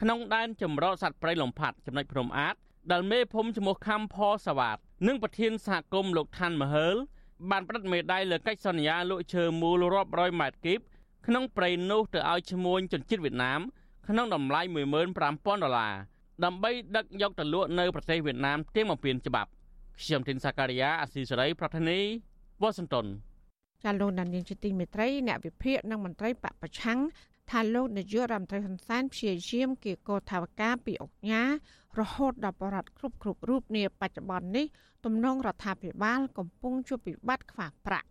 [0.00, 2.54] ក្នុងដែនចម្រុះសត្វព្រៃលំផាត់ចំណុចព្រំអាត
[2.92, 6.96] ដែលមេភូមិឈ្មោះខំផសវ៉ាតនិងប្រធានសហគមន៍លោកឋានមហើល
[7.50, 10.80] បានផ្តិតមេដាយលើកិច្ចសន្យាលក់ឈើមូលរាប់រយម៉ែត្រគីប
[11.26, 13.60] ក្នុងព្រៃនោះទៅឲ្យឈ្មួញជនជាតិវៀតណាម
[14.08, 14.60] ក្នុងតម្លៃ
[15.10, 15.94] 15000ដុល្លារ
[16.44, 19.50] ដើម្បីដឹកយកទៅលក់នៅប្រទេសវៀតណាមទាំងបំពេញច្បាប់
[20.02, 21.98] ខ្ញុំទីនសាការីយ៉ាអស៊ីសេរីប្រធានី
[22.62, 23.06] វ៉ាស៊ីនតោន
[23.84, 26.98] ចាលោកដានៀងជាទីមេត្រីអ្នកវិភាគនិងមន្ត្រីបពប្រឆាំង
[27.50, 31.50] ថាលោកនាយករដ្ឋមន្ត្រីហ៊ុនសែនព្យាយាមគៀកោថាវការពីអង្គការ
[32.00, 34.66] រហូតដល់បរិវត្តគ្រប់គ្រប់រូបនាបច្ចុប្បន្ននេះ
[35.04, 38.08] ទំនងរដ្ឋាភិបាល កំពុងជួបវិបត្តិខ្វះប្រាក់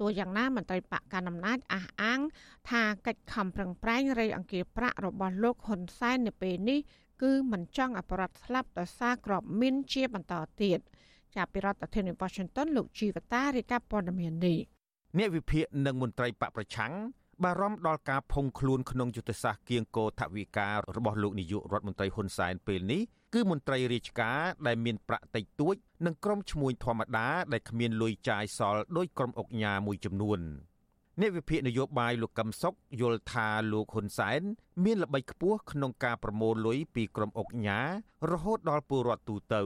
[0.00, 2.20] ទោះយ៉ាងណាមន្ត្រីបកកណ្ដាលអំណាចអះអាង
[2.70, 6.80] ថាកិច្ចខំប្រឹងប្រែងរៃអង្គាប្រាក់របស់លោកហ៊ុនសែននៅពេលនេះ
[7.22, 10.80] គឺមិនចង់អបរដ្ឋស្លាប់ដោយសារក្របមានជាបន្តទៀត។
[11.36, 14.58] ចាប់ពីរដ្ឋធានី Washington លោកជីវតារាយការណ៍ព័ត៌មាននេះ
[15.18, 16.92] អ្នកវិភាគនិងមន្ត្រីបកប្រឆាំង
[17.44, 23.02] បារម្ភដល់ការភុងខ្លួនក្នុងយុទ្ធសាស្ត្រគៀងគោថវិការបស់លោកនាយករដ្ឋមន្ត្រីហ៊ុនសែនពេលនេះ
[23.34, 25.74] គឺមន្ត្រីរាជការដែលមានប្រាក់តិចតួច
[26.06, 30.40] និងក្រុមឈ្មួញធម្មតាដែលគ្មានលុយចាយសល់ដោយក្រុមអុកញ៉ាមួយចំនួន
[31.20, 34.40] អ្នកវិភាគនយោបាយលោកកឹមសុខយល់ថាលោកហ៊ុនសែន
[34.84, 37.80] មានល្បិចខ្ពស់ក្នុងការប្រមូលលុយពីក្រុមអុកញ៉ា
[38.30, 39.62] រហូតដល់ពលរដ្ឋទូទៅ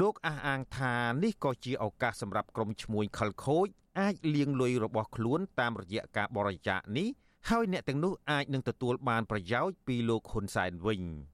[0.00, 3.66] លោកអះអាងថានេះក៏ជាឱកាសសម្រាប់ក្រុមឈ្មួញខលខូច
[4.00, 7.08] អាចលាងលុយរបស់ខ្លួនតាមរយៈការបរិច្ចាគនេះ
[7.50, 11.02] ហើយអ្នកទាំងនោះអាចនឹងទទួលបានប្រយោជន៍ពីលោកហ៊ុនសែនវិញ។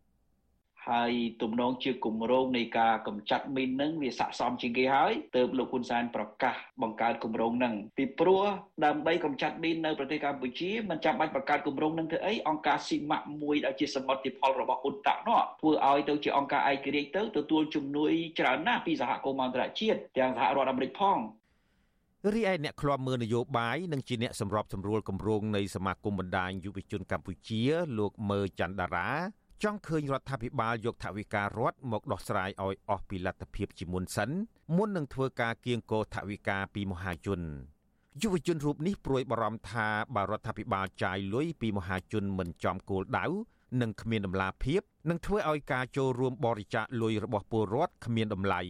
[0.90, 8.44] ហើយទំនងជាគម្រោងនៃការកម្ចាត់មីននឹងវាស័ក្តិសមជាងគេហើយទើបលោកហ៊ុនសែនប្រកាសបង្កើតគម្រោងនឹងពីព្រោះ
[8.85, 21.18] ដើម្បីកម្ចាត់មីននៅប្រទេសកម្ពុជាមិនចាំបាច់បង្កើតគម្រោងនឹងធ្វើអីអង្គការស៊ីម៉ាក់មួយដែលជាសមិទ្ធផលរបស់អ៊ុនតាក់នោះធ្វើឲ្យទៅជាអង្គការឯករាជ្យទៅទទួលជំនួយច្រើនណាស់ពីសហគមន៍អន្តរជាតិទាំងសហរដ្ឋអាមេរិកផង
[22.35, 27.62] រីឯអ្នកឃ្លាំមើលនយោបាយនិងជាអ្នកសម្របសម្រួលគម្រោងនៃសមាគមបណ្ដាញយុវជនកម្ពុជា
[27.98, 29.09] លោកមើច័ន្ទតារា
[29.64, 34.31] ចង់ឃើញរដ្ឋាភិបាលយកថវិការដ្ឋមកដោះស្រាយឲ្យអស់ពីលទ្ធភាពជាមុនសិន
[34.77, 37.40] មុននឹងធ្វើការគៀងគរថវិកាពីមហាជន
[38.23, 43.27] យុវជនរូបនេះព្រួយបារម្ភថាបើរដ្ឋាភិបាលចាយលុយពីមហាជនមិនចំគោលដៅ
[43.81, 48.61] និងគ្មានដំណាភាពនឹងធ្វើឲ្យការចូលរួមបរិច្ចាគលុយរបស់ពលរដ្ឋគ្មានតម្លៃ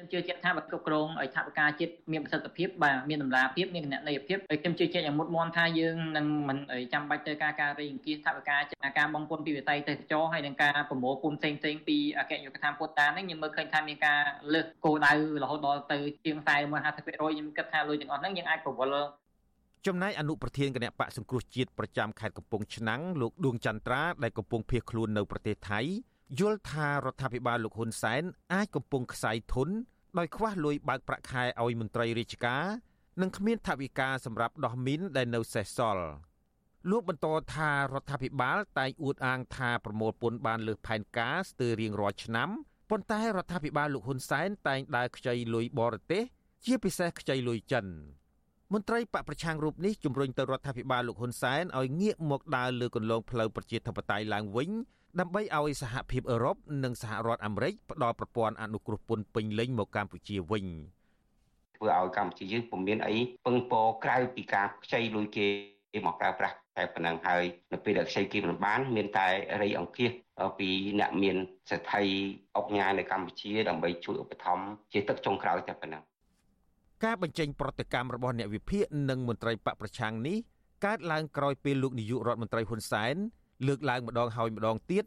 [0.00, 6.58] ខ្ញុំជឿជាក់ថាបើគ្រប់គ្រងឲ្យថាវិការជាតិមានប្រសិទ្ធភាពបាទមានតម្លាភាពមានគណនេយ្យភាពហើយខ្ញុំជឿជាក់យ៉ាងមុតមមថាយើងនឹងមិន
[6.92, 8.60] ចាំបាច់ទៅការការរៃអង្គាសថាវិការ
[8.98, 14.20] ការបងពុនពីវិស័យទេសចរហើយនឹងការប្រមូលភូមិផ្សេងផ្សេងពីអគ្គនាយកដ្ឋានពុទ្ធតានេះខ្ញុំមើលឃើញថាមានការ
[14.54, 19.06] លើសគោលដៅរហូតដល់ទៅជាង40 50%ខ្ញុំគិតថាលុយទាំងអស់ហ្នឹងយើងអាចប្រវល់
[19.86, 25.80] ចំណែកអនុប្រធានគណៈបកសង្គ្រោះជាតិប្រចាំខេត្តកំពង់ឆ្នាំងលោកដួងចន្ទ្រាដែលកំពុងភៀសខ្លួននៅប្រទេសថៃ
[26.38, 29.68] យល់ថារដ្ឋាភិបាលលោកហ៊ុនសែនអាចកំពុងខ្សែធន
[30.18, 32.64] ដោយខ្វះលុយបើកប្រាក់ខែឲ្យមន្ត្រីរាជការ
[33.20, 36.06] និងគ្មានថវិកាសម្រាប់ដោះមីនដែលនៅសេសសល់
[36.90, 42.48] លោកបន្តថារដ្ឋាភិបាលតែងអួតអាងថាប្រមូលពន្ធបានលើសផែនការស្ទើររៀងរាល់ឆ្នាំ
[42.90, 46.22] ប៉ុន្តែរដ្ឋាភិបាលលោកហ៊ុនសែនតែងដើរខ្ចីលុយបរទេស
[46.64, 47.86] ជាពិសេសខ្ចីលុយចិន
[48.72, 54.70] មន្ត្រីបកប្រឆាំងរូបនេះជំរុញទៅរដ្ឋាភិបាលលោកហ៊ុនសែនឲ្យងាកមកដើរលើគន្លងផ្លូវប្រជាធិបតេយ្យឡើងវិញ
[55.18, 60.66] ដើម្បីឲ្យសហភាពអឺរ៉ុបនិងសហរដ្ឋអាមេរិកផ្ដល់ប្រព័ន្ធអនុគ្រោះពន្ធពេញលេញមកកម្ពុជាវិញ
[61.76, 65.46] ធ្វើឲ្យកម្ពុជាយើងពុំមានអីពឹងពរក្រៅពីការខ្ចីលុយគេ
[66.06, 69.28] មកប្រើប្រាស់តែប៉ុណ្ណឹងហើយនៅពេលដែលខ្ចីគេមិនបាន មានតែ
[69.62, 70.10] រៃអង្គាស
[70.58, 70.68] ពី
[71.00, 71.36] អ្នកមាន
[71.70, 72.04] សេដ្ឋី
[72.56, 76.02] អុកញ៉ានៅកម្ពុជាដើម្បីជួយឧបត្ថម្ភជាទឹកចុងក្រោយតែប៉ុណ្ណឹង
[77.04, 80.38] ការបញ្ចេញប្រតិកម្មរបស់អ្នកវិភាគនិងមន្ត្រីបកប្រឆាំងនេះ
[80.84, 83.16] កើតឡើងក្រោយពេលលោកនាយករដ្ឋមន្ត្រីហ៊ុនសែន
[83.66, 85.04] លើកឡើងម្ដងហើយម្ដងទៀត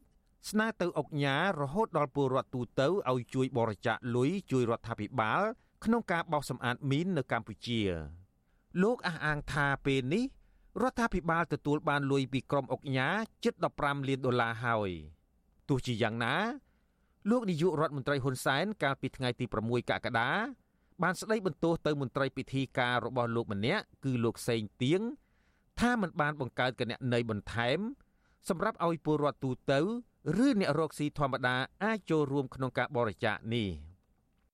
[0.50, 5.42] ស្នើទៅអុកញ៉ារហូតដល់ពលរដ្ឋទូទៅឲ្យជួយបរិច្ចាគលុយជួយរដ្ឋាភិបាល
[5.84, 7.82] ក្នុងការបោសសម្អាតមីននៅកម្ពុជា
[8.84, 10.26] លោកអះអាងថាពេលនេះ
[10.82, 13.08] រដ្ឋាភិបាលទទួលបានលុយពីក្រុមអុកញ៉ា
[13.44, 14.90] ជិត15លានដុល្លារហើយ
[15.70, 16.36] ទោះជាយ៉ាងណា
[17.30, 20.32] លោកនាយករដ្ឋមន្ត្រីហ៊ុនសែនកាលពីថ្ងៃទី6កក្កដា
[21.04, 25.02] បានស្ដីបន្ទោសទៅមន្ត្រីពិធីការរបស់លោកម្នាក់គឺលោកសេងទៀង
[25.80, 27.80] ថាមិនបានបង្កើតគណនីបន្ថែម
[28.50, 29.80] សម្រាប់ឲ្យពលរដ្ឋទូទៅ
[30.46, 33.70] ឬអ្នករកស៊ីធម្មតាអាចចូលរួមក្នុងការបរិច្ចាគនេះ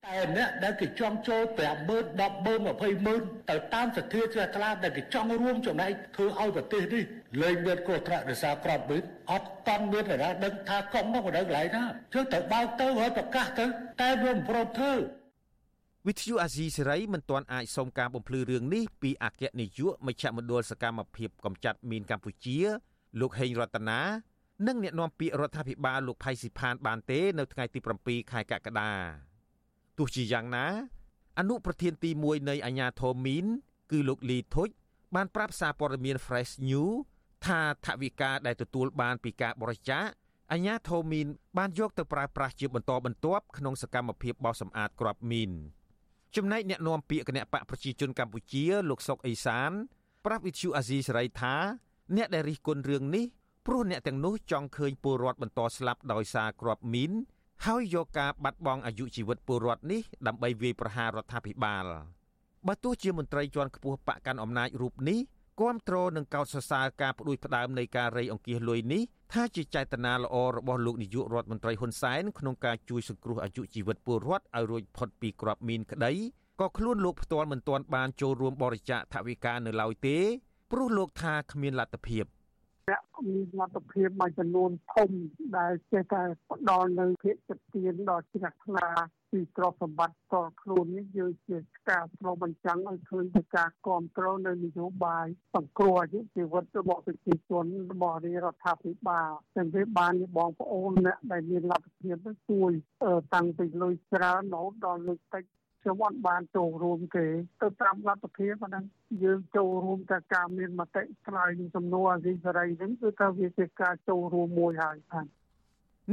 [0.05, 2.69] តែអ្នកដែលគេចង់ចូល50000 100000
[3.07, 7.03] 20000ទៅតាមសទ្ធាជ្រះថ្លាដែលគេចង់រួមចំណែកធ្វើឲ្យប្រទេសនេះ
[7.41, 13.65] លែងមានគ្រោះថ្នាក់ដោយសារក្របមីនអត់តន់មានណាដឹងថាកុំមកដល់កន្លែងណាជឿទៅបើកទៅហើយប្រកាសទៅ
[14.01, 14.93] តែវាមិនព្រមធ្វើ
[16.07, 22.59] វិទ្យុអាស៊ីសេរីមិនទាន់អាចសុំការបំភ្លឺរឿងនេះពីអគ្គនាយកមជ្ឈមណ្ឌលសកម្មភាពកម្ចាត់មីនកម្ពុជា
[23.19, 23.99] លោកហេងរតនា
[24.67, 28.91] និងអ្នកនាំពាក្យរដ្ឋាភិបាលលោកផៃស៊ីផានបានទេនៅថ្ងៃទី7ខែកក្កដា
[29.97, 30.65] ទោះជាយ៉ាងណា
[31.39, 33.45] អនុប្រធានទី1នៃអាញាធមីន
[33.91, 34.69] គឺលោកលីធុច
[35.15, 36.93] បានប្រាប់សារព័ត៌មាន Fresh News
[37.45, 40.05] ថាថវិកាដែលទទួលបានពីការបរិច្ចាគ
[40.51, 45.51] អាញាធមីនបានយកទៅប្រើប្រាស់ជាបន្តបន្ទាប់ក្នុងសកម្មភាពបោសសម្អាតគ្រាប់មីន
[46.35, 49.71] ចំណែកអ្នកនាំពាក្យគណៈបកប្រជាជនកម្ពុជាលោកសុកអេសាន
[50.25, 51.55] ប្រាប់វិទ្យុអាស៊ីសេរីថា
[52.15, 53.25] អ្នកដែលរិះគន់រឿងនេះ
[53.67, 57.11] ព្រោះអ្នកទាំងនោះចង់ឃើញពលរដ្ឋបន្តស្លាប់ដោយសារគ្រាប់មីន
[57.65, 61.85] ហើយយកការបាត់បង់អាយុជីវិតពលរដ្ឋនេះដើម្បីវាយប្រហាររដ្ឋាភិបាល
[62.67, 65.19] បើទោះជាមន្ត្រីជាន់ខ្ពស់បកកាន់អំណាចរូបនេះ
[65.61, 69.01] គាំទ្រនឹងកោតសរសើរការផ្ដួចផ្ដើមនៃការរៃអង្គាសលុយនេះ
[69.33, 76.13] ថាជាចេតនាល្អរបស់លោកនាយករដ្ឋមន្ត្រីហ៊ុនសែនក្នុងការជួយសង្គ្រោះអាយុជីវិតពលរដ្ឋឲ្យរួចផុតពីគ្រាប់មីនក្តី
[76.59, 80.17] ក៏ខ្លួនលោកផ្ទាល់មិនទាន់បានចូលរួមបរិច្ចាគថវិកានៅឡើយទេ
[80.71, 82.25] ព្រោះលោកថាគ្មានលទ្ធភាព
[82.89, 85.09] អ្នកមានលទ្ធភាពមួយចំនួនធំ
[85.57, 88.87] ដែលចេះតែផ្ដល់នៅភាពចិត្តទៀនដល់ជ្រះថ្លា
[89.31, 91.57] ពីទ្រព្យសម្បត្តិតខ្លួននេះយើងជា
[91.89, 102.15] ការឆ្លុះបញ្ចាំងឲ្យឃើញពីការគ្រប់គ្រងនៅនយោបាយសង្គ្រោះអាយុជីវិតរបស់ប្រជាជនរបស់រដ្ឋាភិបាលទាំងវាបានបងប្អូនអ្នកដែលមានលទ្ធភាព
[102.49, 102.71] ជួយ
[103.33, 105.43] តាំងពីលុយច្រើនរហូតដល់លុយតិច
[105.81, 107.25] ខ្ញុំអត់បានចូលរួមទេ
[107.61, 108.83] ទៅតាមលទ្ធភាពហ្នឹង
[109.23, 115.25] យើងចូលរួមតែការមានមតិឆ្លើយនឹងសំណួរអាស៊ីសេរីហ្នឹងគឺថាវាជាការចូលរួមមួយហើយបាទ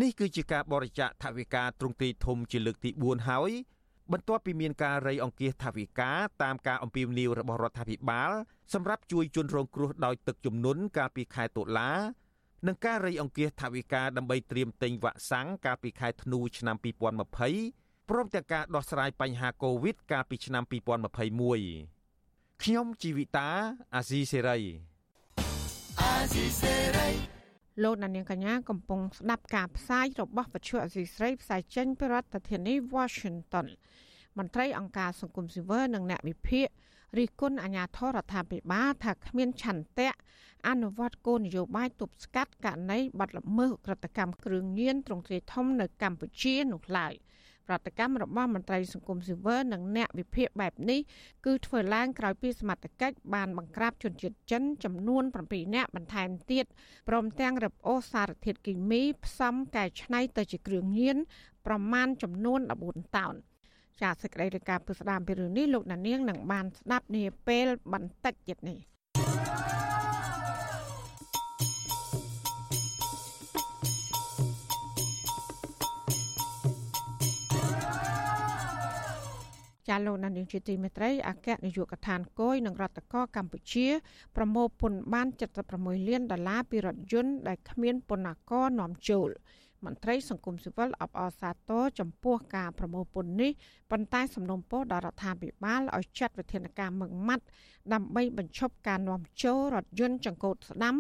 [0.03, 3.53] នេះគឺជាការបរិច្ចាគថវិកាទ្រង់ទ្រាយធំជាលើកទី4ហើយ
[4.13, 8.33] បន្ទាប់ពីមានការរៃអង្គាសថវិកាតាមការអំពាវនាវរបស់រដ្ឋាភិបាល
[8.75, 11.91] សម្រាប់ជួយជនរងគ្រោះដោយទឹកជំនន់កាលពីខែតុលា
[12.67, 23.49] និងការរៃអង្គាសថវិកាដើម្បីត្រៀមទិញវ៉ាក់សាំងកាលពីខែធ្នូឆ្នាំ2020 ព្រមទាំងការដោះស្រាយបញ្ហាកូវីដកាលពីឆ្នាំ2021ខ្ញុំជីវិតា
[23.95, 24.59] អាស៊ីសេរី
[26.03, 27.09] អាស៊ីសេរី
[27.83, 33.67] លោកនាងកញ្ញាកំពុងស្ដាប់ការផ្សាយរបស់វិទ្យុអាស៊ីសេរីផ្សាយចេញពីរដ្ឋធានី Washington
[34.39, 36.69] មន្ត្រីអង្គការសង្គមស៊ីវិលនិងអ្នកវិភាគ
[37.19, 40.11] រិះគន់អាញាធរដ្ឋាភិបាលថាគ្មានឆន្ទៈ
[40.69, 47.15] អនុវត្តគោលនយោបាយទប់ស្កាត់ករណីបាត់ល្មើសក្រតកម្មគ្រឿងញៀនទ្រង់ទ្រាយធំនៅកម្ពុជានោះឡើយ។
[47.69, 51.01] ប្រតិកម្មរបស់មន្ត្រីសង្គមស៊ីវិលនិងអ្នកវិភាគបែបនេះ
[51.47, 56.65] គឺធ្វើឡើងក្រោយពីសមត្ថកិច្ចបានបង្ក្រាបជនជាតិចិនចំនួន7នាក់បន្ថែមទៀត
[57.09, 61.17] ព្រមទាំងរឹបអូសសារធាតុគីមីផ្សំកែច្នៃទៅជាគ្រឿងញៀន
[61.67, 63.35] ប្រមាណចំនួន14តោន
[64.03, 68.79] ចាសសេចក្តីរាយការណ៍ពីស្ដាមពីរឿងនេះលោកណានៀងនឹងបានស្ដាប់នាពេលបន្តិចទៀតនេះ
[79.89, 83.87] ចាលោកណានៀងជាទីមេត្រីអគ្គនាយកដ្ឋានគយនឹងរដ្ឋកោកម្ពុជា
[84.37, 85.27] ប្រមូលពន្ធបាន
[85.69, 89.31] 76លានដុល្លារពីរថយន្តដែលគ្មានពន្ធកោនាំចូល
[89.85, 93.51] មន្ត្រីសង្គមស៊ីវិលអបអរសាទរចំពោះការប្រមូលពន្ធនេះ
[93.91, 97.45] ប៉ុន្តែសំណុំពរដល់រដ្ឋាភិបាលឲ្យចាត់វិធានការមឹងម៉ាត់
[97.93, 100.97] ដើម្បីបញ្ឈប់ការនាំចូលរថយន្តចង្កូតស្ដាំ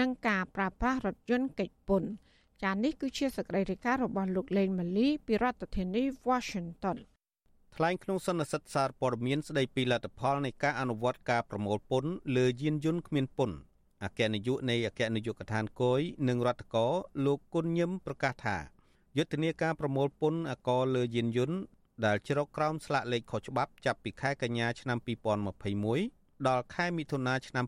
[0.00, 2.10] និងការប្រើប្រាស់រថយន្តកិច្ចពន្ធ
[2.62, 6.98] ចានេះគឺជាសកម្មភាពរបស់លោកលេងម៉ាលីពីរដ្ឋធានី Washington
[7.76, 13.56] ថ្លែងក្នុងសន្និសីទសារព័ត៌មានស្ដីពីលទ្ធផលនៃការអនុវត្តការប្រមូលពន្ធលើយានយន្តគ្មានពន្ធ
[14.04, 16.86] អគ្គនាយកនៃអគ្គនាយកដ្ឋានគយនិងរដ្ឋកោ
[17.26, 18.58] លោកគុណញឹមប្រកាសថា
[19.16, 21.58] យុទ្ធនាការប្រមូលពន្ធអកលើយានយន្ត
[22.04, 24.98] ដែលជ្រកក្រោមស្លាកលេខខុសច្បាប់ចាប់ពីខែកញ្ញាឆ្នាំ
[25.72, 27.64] 2021ដល់ខែមិថុនាឆ្នាំ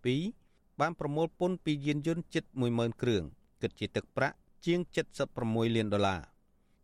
[0.00, 3.22] 2022បានប្រមូលពន្ធពីយានយន្តជិត10000គ្រឿង
[3.62, 4.78] គិតជាទឹកប្រាក់ជាង
[5.26, 6.20] 76លានដុល្លារ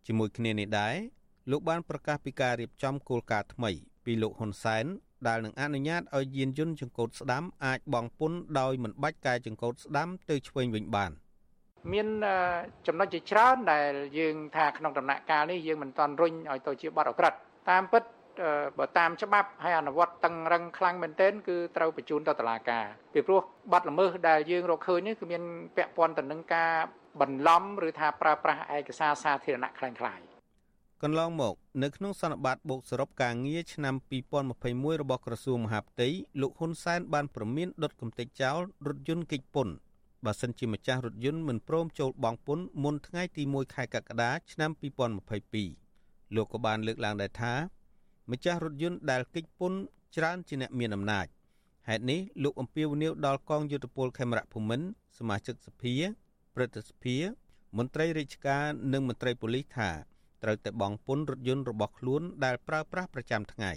[0.07, 0.97] ជាមួយគ្នានេះដែរ
[1.51, 3.71] លោកបានប្រកាសពីការរៀបចំគោលការណ៍ថ្មី
[4.05, 4.85] ពីលោកហ៊ុនសែន
[5.29, 11.11] ដែលនឹងអនុញ្ញាតឲ្យយានយន្តចង្កូតស្ដាំអាចបងពុនដោយមិនបាច់កែចង្កូតស្ដាំទៅឆ្វេងវិញបាន
[11.93, 12.09] មាន
[12.87, 17.33] ចំណុចជាច្រើនដែលយើងថាក្នុងដំណាក់កាលនេះយើងមិនតន់រុញឲ្យទៅជាបទអក្រិត
[17.71, 18.03] តាមពិត
[18.79, 23.41] បើតាមច្បាប់ហើយអនុវត្តតឹងរឹងខ្លាំងមែនទែនគឺត្រូវបញ្ជូនទៅតុលាការពីព្រោះ
[23.73, 25.43] បាត់ល្មើសដែលយើងរកឃើញនេះគឺមាន
[25.77, 26.73] ពាក់ព័ន្ធទៅនឹងការ
[27.21, 30.21] បន្លំឬថាប្រើប្រាស់ឯកសារសាធារណៈខ្លាំងខ្លាយ
[31.05, 33.95] កន្លងមកនៅក្នុងសន្និបាតបូកសរុបការងារឆ្នាំ
[34.49, 36.09] 2021របស់ក្រសួងមហាផ្ទៃ
[36.41, 38.59] លោកហ៊ុនសែនបានប្រមានដុតកំទេចចោល
[38.89, 39.75] រថយន្តកិច្ចពន្ធ
[40.25, 44.71] បើសិនជាម្ចាស់រថយន្តមិនព្រមចូលបង់ពន្ធមុនថ្ងៃទី1ខែកក្កដាឆ្នាំ
[45.53, 47.55] 2022លោកក៏បានលើកឡើងដែរថា
[48.31, 49.79] ម្ចាស់រថយន្តដែលកិច្ចពន្ធ
[50.17, 51.27] ច្រើនជាអ្នកមានអំណាច
[51.89, 54.87] ហេតុនេះលោកអំពាវនាវដល់កងយុទ្ធពលខេមរៈភូមិន្ទ
[55.19, 55.95] សមាជិកសភា
[56.55, 57.17] ព្រឹទ្ធសភា
[57.79, 59.91] មន្ត្រីរាជការនិងមន្ត្រីប៉ូលីសថា
[60.43, 63.73] ត្រូវតែបង់ពន្ធរថយន្តរបស់ខ្លួនដែលប្រើប្រាស់ប្រចាំថ្ងៃ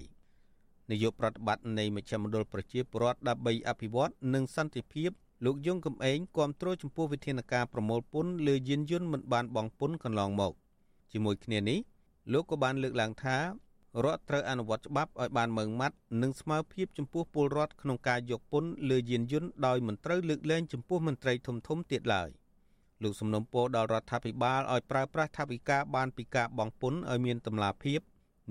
[0.92, 5.10] នាយកប្រតិបត្តិនៃមជ្ឈមណ្ឌលប្រជាពលរដ្ឋដើម្បីអភិវឌ្ឍនិងសន្តិភាព
[5.46, 10.54] លោកយងកំឯងគាំទ្រចំពោះវិធានការប្រមូលពន្ធលើយានយន្តមិនបានបង់ពន្ធកន្លងមក
[11.12, 11.80] ជាមួយគ្នានេះ
[12.34, 13.38] លោកក៏បានលើកឡើងថា
[14.06, 22.30] រដ្ឋត្រូវអនុវត្តច្បាប់ឲ្យបានម៉ឺងម៉ាត់និងស្មើភាពចំពោះពលរដ្ឋក្នុងការយកពន្ធលើយានយន្តដោយមិនត្រូវលើកលែងចំពោះមន្ត្រីធំធំទៀតឡើយ។
[23.04, 28.00] លោកសំណុំពរដល់រដ្ឋាភិបាលឲ្យប្រើប្រាស់ថវិកាបានពីការបង់ពន្ធឲ្យមានតម្លាភាព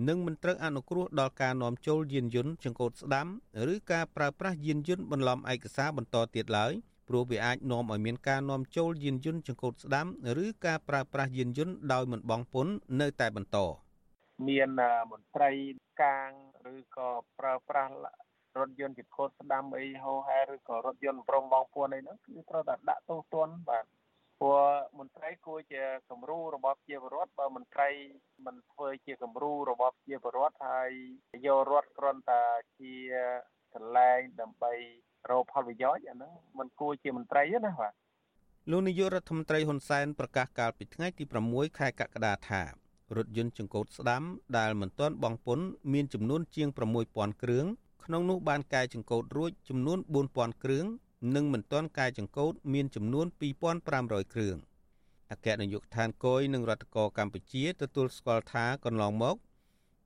[0.08, 3.26] និងមិនត្រូវអនុគ្រោះដល់ការនាំចូលយានយន្តចង្កូតស្ដាំ
[3.72, 6.72] ឬការប្រើប្រាស់យានយន្តបន្លំឯកសារបន្តទៀតឡើយ
[7.08, 10.06] ព្រោះវាអាចនាំឲ្យមានការនាំចូលយានយន្តចង្កូតស្ដាំ
[10.44, 13.58] ឬការប្រើប្រាស់យានយន្តដោយមិនបង់ពន្ធនៅតែបន្ត
[14.48, 14.68] មាន
[15.10, 15.50] មន្ត្រី
[16.02, 16.30] កាង
[16.74, 17.92] ឬក៏ប្រើប្រាស់
[18.58, 23.84] រថយន្តចង្កូតស្ដាំអីហោហែឬក៏រថយន្តប្រមបងពួនអីហ្នឹងគឺត្រូវតែដាក់ទោសទណ្ឌបាទ
[24.42, 24.66] ព្រោះ
[24.98, 27.88] មន្ត្រីគួរជាគំរូរបស់ជាពលរដ្ឋបើមន្ត្រី
[28.46, 30.90] មិនធ្វើជាគំរូរបស់ជាពលរដ្ឋហើយ
[31.46, 32.44] យករដ្ឋគ្រាន់តែ
[32.78, 32.94] ជា
[33.74, 34.72] កន្លែងដើម្បី
[35.30, 37.92] រកផលប្រយោជន៍អាហ្នឹងมันគួរជាមន្ត្រីណាបាទ
[38.70, 42.62] លោកនាយករដ្ឋមន្ត្រីហ៊ុនសែនប្រកាសកាលពីថ្ងៃទី6ខែកក្កដាថា
[43.16, 44.22] រថយន្តចង្កូតស្ដាំ
[44.58, 46.68] ដែលមិនទាន់បង់ពន្ធមានចំនួនជាង
[47.04, 47.66] 6000គ្រឿង
[48.04, 49.98] ក្នុងនោះបានកែចង្កូតរួចចំនួន
[50.30, 50.86] 4000គ្រឿង
[51.34, 53.26] និងមិនទាន់កាយចង្កូតមានចំនួន
[53.74, 54.56] 2500គ្រឿង
[55.30, 59.36] អគ្គនាយកដ្ឋានគយនិងរដ្ឋកោកម្ពុជាទទួលស្គាល់ថាកន្លងមក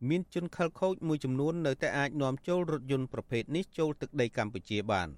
[0.08, 5.08] មានជនខិលខូចមួយចំនួននៅតែអាចនាំចូលរថយន្តប្រភេទនេះចូលទឹកដីកម្ពុជាបាន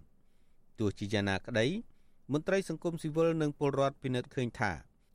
[0.79, 1.67] ទោះជាយ៉ាងណាក្តី
[2.33, 4.73] មន្ត្រីសង្គមស៊ីវិលនិងពលរដ្ឋពិនិត្យឃើញថា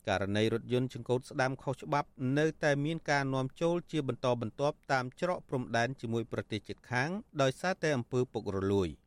[0.08, 7.10] ករណីរថយន្តចង្កូតស្ដាំខុសច្បាប់នៅតែមានការនាំចូលជាបន្តបន្ទាប់តាមច្រកព្រំដែនជាមួយប្រទេសជិតខាង
[7.42, 8.90] ដោយសារតែអំពើពុករលួយ។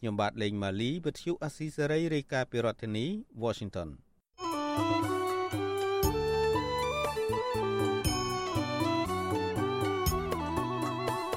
[0.00, 3.06] ខ្ញុំបាទលេងម៉ាលីវិទ្យុអាស៊ីសេរីរាយការណ៍ពីរដ្ឋធានី
[3.42, 3.88] Washington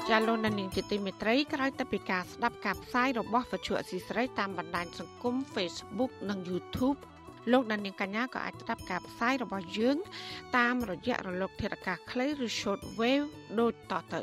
[0.08, 6.98] ចាលោកនាងជាទីមេត្រីក្រោយទៅពីការស្ដាប់ការផ្សាយរបស់វិទ្យុអស៊ីសេរីតាមបណ្ដាញសង្គម Facebook និង YouTube
[7.52, 9.96] លោកនាងកញ្ញាក៏អាចស្ដាប់ការផ្សាយរបស់យើង
[10.56, 13.26] តាមរយៈរលក ធាតុអាកាសខ្លីឬ short wave
[13.60, 14.22] ដូចតទៅ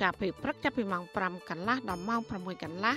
[0.00, 2.96] ចាប់ពីព្រឹកចាប់ពីម៉ោង5កន្លះដល់ម៉ោង6កន្លះ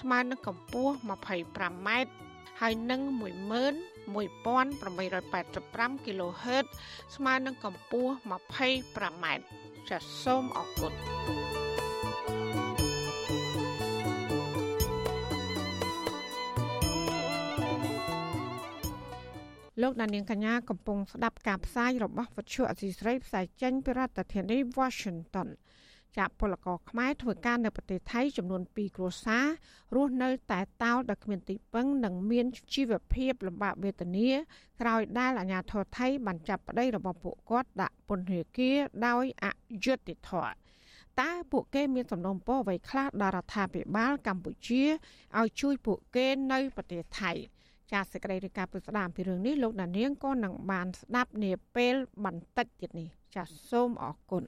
[0.00, 1.88] ស្មើនឹងកម្ពស់ 25m
[2.60, 3.00] ហើយនឹង
[4.14, 6.66] 11885 kHz
[7.16, 9.26] ស្មើនឹងកម្ពស់ 25m
[9.88, 10.92] ចាសសូមអរគុណ
[19.82, 25.48] លោកដានៀងកញ្ញាកំពុងស្ដាប់ការផ្សាយរបស់វិទ្យុអសីស្រីផ្សាយចេញពីរដ្ឋធានី Washington
[26.18, 29.46] ចាក់ពលករខ្មែរធ្វើការនៅប្រទេសថៃចំនួន2គ្រួសារ
[29.94, 34.28] រស់នៅតែតោលដោយគ្មានទីពឹងនិងមានជីវភាពលំបាកវេទនា
[34.80, 39.46] ក្រោយដែលអាជ្ញាធរថៃបានចាប់ប្តីរបស់ពួកគាត់ដាក់ពន្ធនាគារដោយអ
[39.84, 40.52] យុត្តិធម៌
[41.20, 44.82] តើពួកគេមានសំណុំពរអ្វីខ្លះដល់រដ្ឋាភិបាលកម្ពុជា
[45.38, 47.32] ឲ្យជួយពួកគេនៅប្រទេសថៃ
[47.92, 51.94] ចាសសេចក្តីរាយការណ៍ពីស្ដាមពីរឿងនេះលោកដានៀងក៏នឹងបានស្ដាប់នាពេល
[52.24, 54.44] បន្តិចទៀតនេះចាសសូមអរគុណ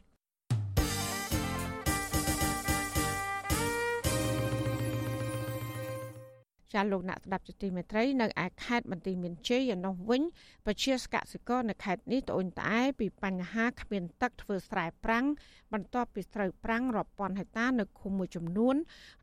[6.72, 10.22] ចាលោកអ្នកស្ដាប់ជាទីមេត្រីនៅឯខេត្តបន្ទាយមានជ័យឯនោះវិញ
[10.66, 15.26] ប្រជាកសិករនៅខេត្តនេះត្អូញត្អែពីបញ្ហាគ្មានទឹកធ្វើស្រែប្រាំង
[15.72, 18.76] បន្ទាប់ពីស្រូវប្រាំងរាប់ពាន់ហិកតានៅឃុំមួយចំនួន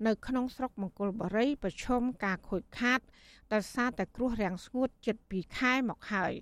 [0.07, 2.99] នៅក្នុងស្រុកមង្គលបុរីប្រឈមការខូចខាត
[3.53, 6.33] ដោយសារតែគ្រោះរាំងស្ងួតជិត2ខែមកហើយ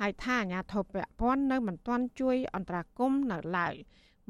[0.00, 3.74] ហើយថាអាញាធិបតេយ្យព័ន្ធនៅមិនទាន់ជួយអន្តរាគមន៍នៅឡើយ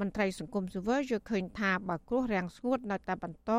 [0.01, 3.53] មន្ត្រីសង្គមស៊ីវិលយល់ឃើញថាបើគ្រោះរាំងស្ងួតនៅតែបន្ត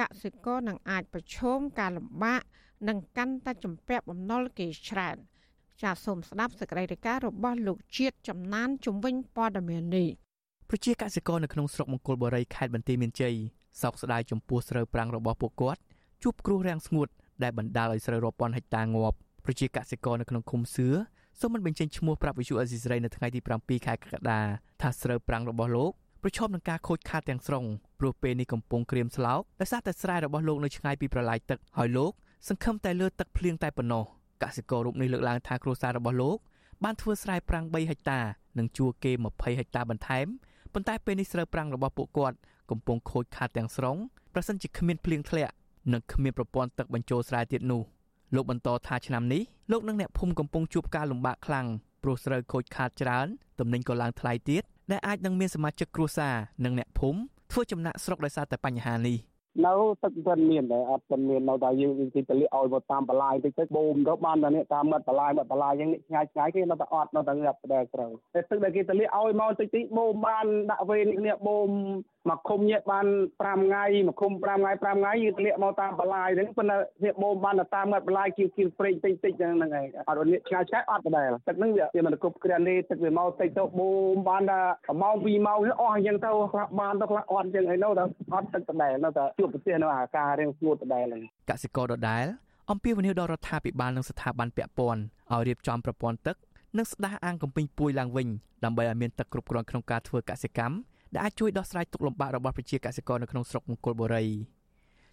[0.00, 2.42] កសិករនឹងអាចប្រឈមការលំបាក
[2.88, 5.16] និងកាន់តែជំពាក់បំណុលគេច្រើន
[5.82, 10.08] ចាសសូមស្ដាប់សេចក្តីរាយការណ៍របស់លោកជាតិចំណានជំវិញព័ត៌មាននេះ
[10.70, 13.34] ប្រជាកសិករនៅក្នុងស្រុកមង្គលបុរីខេត្តបន្ទាយមានជ័យ
[13.82, 15.80] សោកស្ដាយចំពោះស្រូវប្រាំងរបស់ពួកគាត់
[16.22, 17.08] ជួបគ្រោះរាំងស្ងួត
[17.42, 20.88] ដែលបណ្ដាលឲ្យស្រូវរាប់ពាន់ហិកតាងាប់ប្រជាកសិករនៅក្នុងឃុំសឿ
[21.40, 24.40] សូមមិនបញ្ចេញឈ្មោះប្រាប់វិសុអេស៊ីសរ៉ៃនៅថ្ងៃទី7ខែកក្កដា
[24.82, 25.92] ថាស្រូវប្រាំងរបស់លោក
[26.24, 27.64] ប្រឈមនឹងការខូចខាតទាំងស្រុង
[28.00, 32.12] ព្រោះពេលនេះកំពុងក្រៀមស្លោកដោយសារតែស្រែរបស់លោកនៅឆ្ងាយពីប្រឡាយទឹកហើយលោក
[32.48, 34.04] សង្ឃឹមតែលើទឹកភ្លៀងតែប៉ុណ្ណោះ
[34.42, 36.36] កសិកររូបនេះលើកឡើងថាគ្រួសាររបស់លោក
[36.84, 38.20] បានធ្វើស្រែប្រាំង3ហិកតា
[38.58, 40.26] និងជួគេ20ហិកតាបន្ថែម
[40.72, 42.36] ប៉ុន្តែពេលនេះស្រូវប្រាំងរបស់ពួកគាត់
[42.70, 43.96] កំពុងខូចខាតទាំងស្រុង
[44.34, 45.52] ប្រសិនជាគ្មានភ្លៀងធ្លាក់
[45.92, 47.82] និងគ្មានប្រព័ន្ធទឹកបញ្ចូលស្រែទៀតនោះ
[48.34, 51.66] លោកបន្តថាឆ្នាំនេះលោកនិងអ្នកភូមិកំពុងជួបការលំបាកខ្លាំង
[52.02, 53.26] ព្រោះស្រូវខូចខាតច្រើន
[53.58, 57.18] ទំនិញក៏ឡើងថ្លៃទៀត ដែលអាចនឹងមានសមាជិកគ្រួសារនិងអ្នកភូមិ
[57.52, 59.18] ធ្វើចំណាក់ស្រុកដោយសារតែបញ្ហានេះ
[59.66, 71.70] នៅទឹកមិនមានតែអត់មិនមាននៅតែយើងគេទៅលាកឲ្យមកតាមបលាយតិចទៅបូមទៅបានតែនេះតាមមាត់បលាយមាត់បលាយយ៉ាងនេះឆ្ងាយឆ្ងាយគេនៅតែអត់នៅតែងាប់ដែរត្រូវតែទឹកដែលគេទៅលាកឲ្យមកតិចតិចបូមបានដាក់វេននេះបូម
[72.30, 73.06] មកឃុំញាក់បាន
[73.40, 88.04] 5ថ្ងៃមកឃុំ5ថ្ងៃ5ថ្ងៃយើងធ្លាក់មកតាមបលាយហ្នឹងប៉ុន្តែនេះបូមបានតាមមាត់បលាយគៀវគៀវព្រេងតិចតិចហ្នឹងហ្នឹងឯងអត់នេះឆ្ងាយឆ្ងាយអត់ដែរទឹកហ្នឹងវាមិនគ្រប់គ្រាន់ទេទឹកវាមកតិចទៅបូមបានតែ1ម៉ោង2ម៉ោងអស់អញ្ចឹងទៅខ្លះបានទៅខ្លះអត់អញ្ចឹងឯនៅតែ
[88.34, 92.26] អត់ទឹកដែរនៅតែជួបប្រទេសនៅអាការរៀងស្ងួតដែរហ្នឹងកសិករដដែល
[92.70, 95.00] អំពាវនាវដល់រដ្ឋាភិបាលនិងស្ថាប័នពាក់ព័ន្ធ
[95.32, 96.36] ឲ្យរៀបចំប្រព័ន្ធទឹក
[96.78, 98.28] និងស្ដារអាងកំពេញពួយឡើងវិញ
[98.64, 100.74] ដើម្បីឲ្យមានទឹកគ្រប់គ្រាន់ក្នុងការធ្វើកសិកម្ម
[101.14, 104.24] ដែលអាចជួយដោះស្រាយទុក្ខលំបាករបស់ប្រជាកសិករនៅក្នុងស្រុកមង្គលបុរី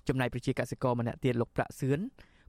[0.08, 2.00] ចំណែកប្រជាកសិករម្នាក់ទៀតលោកប្រាក់សឿន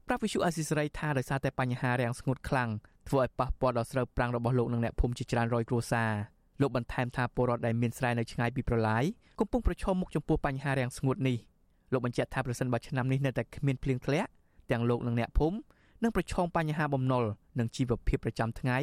[0.07, 2.69] ប្រាប់វិសុអាស៊ីសេរីថាដោយសារតែបញ្ហារាំងស្ងួតខ្លាំង
[3.07, 6.11] ធ្វើឲ្យប៉ះពាល់ដល់ស្រូវប្រាំងរបស់លោកនិងអ្នកភូមិជាច្រើនរយគ្រួសារ
[6.61, 9.03] លោកបន្ថែមថាពលរដ្ឋដែលមានស្រែនៅឆ្ងាយពីប្រឡាយ
[9.39, 11.37] កំពុងប្រឈមមុខចំពោះបញ្ហារាំងស្ងួតនេះ
[11.91, 14.29] លោកបញ្ជាក់ថាប្រសិនបើឆ្នាំនេះនៅតែគ្មានភ្លៀងធ្លាក់
[14.71, 15.57] ទាំងលោកនិងអ្នកភូមិ
[16.03, 17.23] នឹងប្រឈមបញ្ហាបំណុល
[17.59, 18.77] និងជីវភាពប្រចាំថ្ងៃ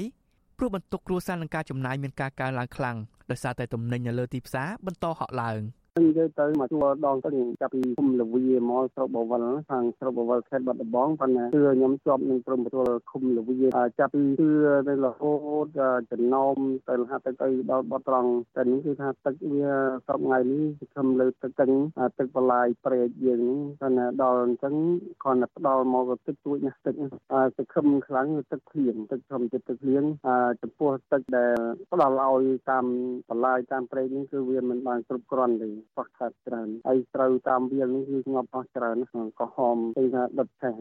[0.58, 2.96] ព្រោះបន្ទុកគ្រួសារនឹងការចំណាយមានការកើនឡើងខ្លាំង
[3.30, 5.58] ដោយសារតែទំនិញនៅលើទីផ្សារបន្តហក់ឡើង។
[6.06, 7.30] និយាយទៅមកជួដងទៅ
[7.60, 13.56] ចាប់ពីគុំលវីមកស្រុកបវលខាងស្រុកបវលខេត្តបាត់ដំបងប៉ុន្តែគឺខ្ញុំជាប់នឹងព្រមទទួលគុំលវី
[13.98, 14.50] ចាប់ពីគឺ
[14.88, 15.32] នៅរហូ
[15.64, 15.66] ត
[16.12, 16.56] ចំណោម
[16.88, 19.72] ទៅហាត់ទៅទៅដល់បត់ត្រង់តែនេះគឺថាទឹកវា
[20.06, 21.68] សពថ្ងៃនេះគឺខំលើទឹកទឹក
[22.18, 23.42] ទឹកបលាយព្រែកយើង
[23.80, 24.74] ប៉ុន្តែដល់អញ្ចឹង
[25.22, 26.94] គ្រាន់តែផ្ដល់មកទឹកទួចណាស់ទឹក
[27.56, 30.04] សង្ឃឹមខ្លាំងទឹកភ្លៀងទឹកធម្មជាតិទឹកភ្លៀង
[30.62, 31.54] ចំពោះទឹកដែល
[31.92, 32.84] ផ្ដល់ឲ្យតាម
[33.30, 38.96] បលាយតាមព្រែកនេះគឺវាមិនបានគ្រប់គ្រាន់ទេខ្វះខាតច្រើនហើយត្រូវតាមវាលនេះគឺងាប់អស់ច្រើន
[39.40, 40.74] ក៏ហមទៅថាដុតឆេះ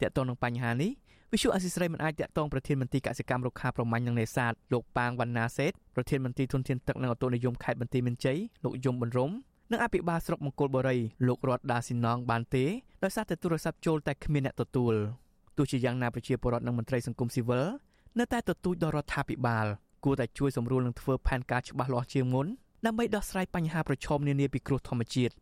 [0.00, 0.90] តកតងនឹងបញ្ហានេះ
[1.32, 9.30] វិសុអសិស្រ័យមិនអាចតាក់ទងប្រធានមន្ត្រីកសិកម្មរុក្ខាប្រមាញ់និងនេសាទលោកប៉ាងវណ្ណាសេតប្រធានមន្ត្រីទុនធានទឹកនិងអូតូនិយមខេត្តបន្ទាយមានជ័យលោកយមប៊ុនរំ
[9.72, 12.64] និងអភិបាលស្រុកមង្គលបុរីលោករតដាស៊ីណងបានទេ
[13.02, 14.94] ដោយសារតែទូរស័ព្ទចូលតែគ្មានអ្នកទទួល
[15.56, 17.66] ទោះជាយ៉ាងណាប្រជាពលរដ្ឋនិងមន្ត្រីសង្គមស៊ីវិល
[18.18, 19.66] នៅតែទទូចដល់រដ្ឋាភិបាល
[20.04, 22.46] គួរតែជួយសម្រួលនិងធ្វើផែនការច្បាស់លាស់ជាងមុន
[22.86, 25.34] ដើម្បីដោះស្រាយបញ្ហាប្រឈមនានាពីគ្រោះធម្មជាតិ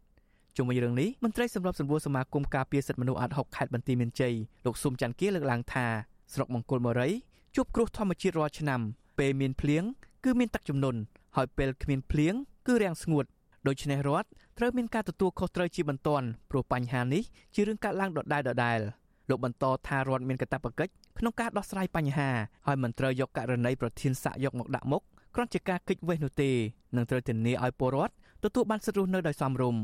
[0.57, 4.34] ជុំវិញរឿងនេះមន្ត្រីសម្របសម្រួលសមាគមការពារសិទ្ធិមនុស្សអាត់ហុកខេត្តបន្ទាយមានជ័យ
[4.66, 5.86] លោកស៊ុំច័ន្ទគាលើកឡើងថា
[6.34, 7.09] ស្រុកមង្គលបុរី
[7.57, 8.80] ជួបគ្រោះធម្មជាតិរាល់ឆ្នាំ
[9.18, 9.82] ពេលមានភ្លៀង
[10.24, 11.01] គឺមានទឹកជំនន់
[11.36, 12.34] ហើយពេលគ្មានភ្លៀង
[12.66, 13.24] គឺរាំងស្ងួត
[13.66, 14.28] ដូច្នេះរដ្ឋ
[14.59, 17.22] ត្រូវមានការទទួលខុសត្រូវជាបន្ទាន់ព្រោះបញ្ហានេះ
[17.55, 18.80] ជារឿងកើតឡើងដដែលដដែល
[19.28, 22.30] លោកបន្តថារដ្ឋមានកាតព្វកិច្ចក្នុងការដោះស្រាយបញ្ហា
[22.66, 25.03] ហើយមិនត្រូវយកករណីប្រធានសាក់យកមកដាក់មុខ
[25.39, 26.51] គ្រាន់ជាការគិតវេះនោះទេ
[26.97, 28.14] នឹងត្រូវធានាឲ្យពលរដ្ឋ
[28.45, 29.82] ទទួលបានសិទ្ធិរស់នៅដោយសមរម្យ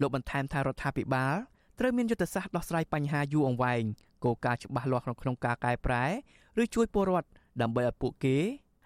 [0.00, 1.34] លោកបន្ថែមថារដ្ឋាភិបាល
[1.78, 3.82] ត្រូវមានយុទ្ធសាស្ត្រដោះស្រាយបញ្ហាយូរអង្វែង
[4.24, 6.04] គោលការណ៍ច្បាស់លាស់ក្នុងការកែប្រែ
[6.62, 7.28] ឬជួយពលរដ្ឋ
[7.60, 8.36] ដើម្បីឲ្យពួកគេ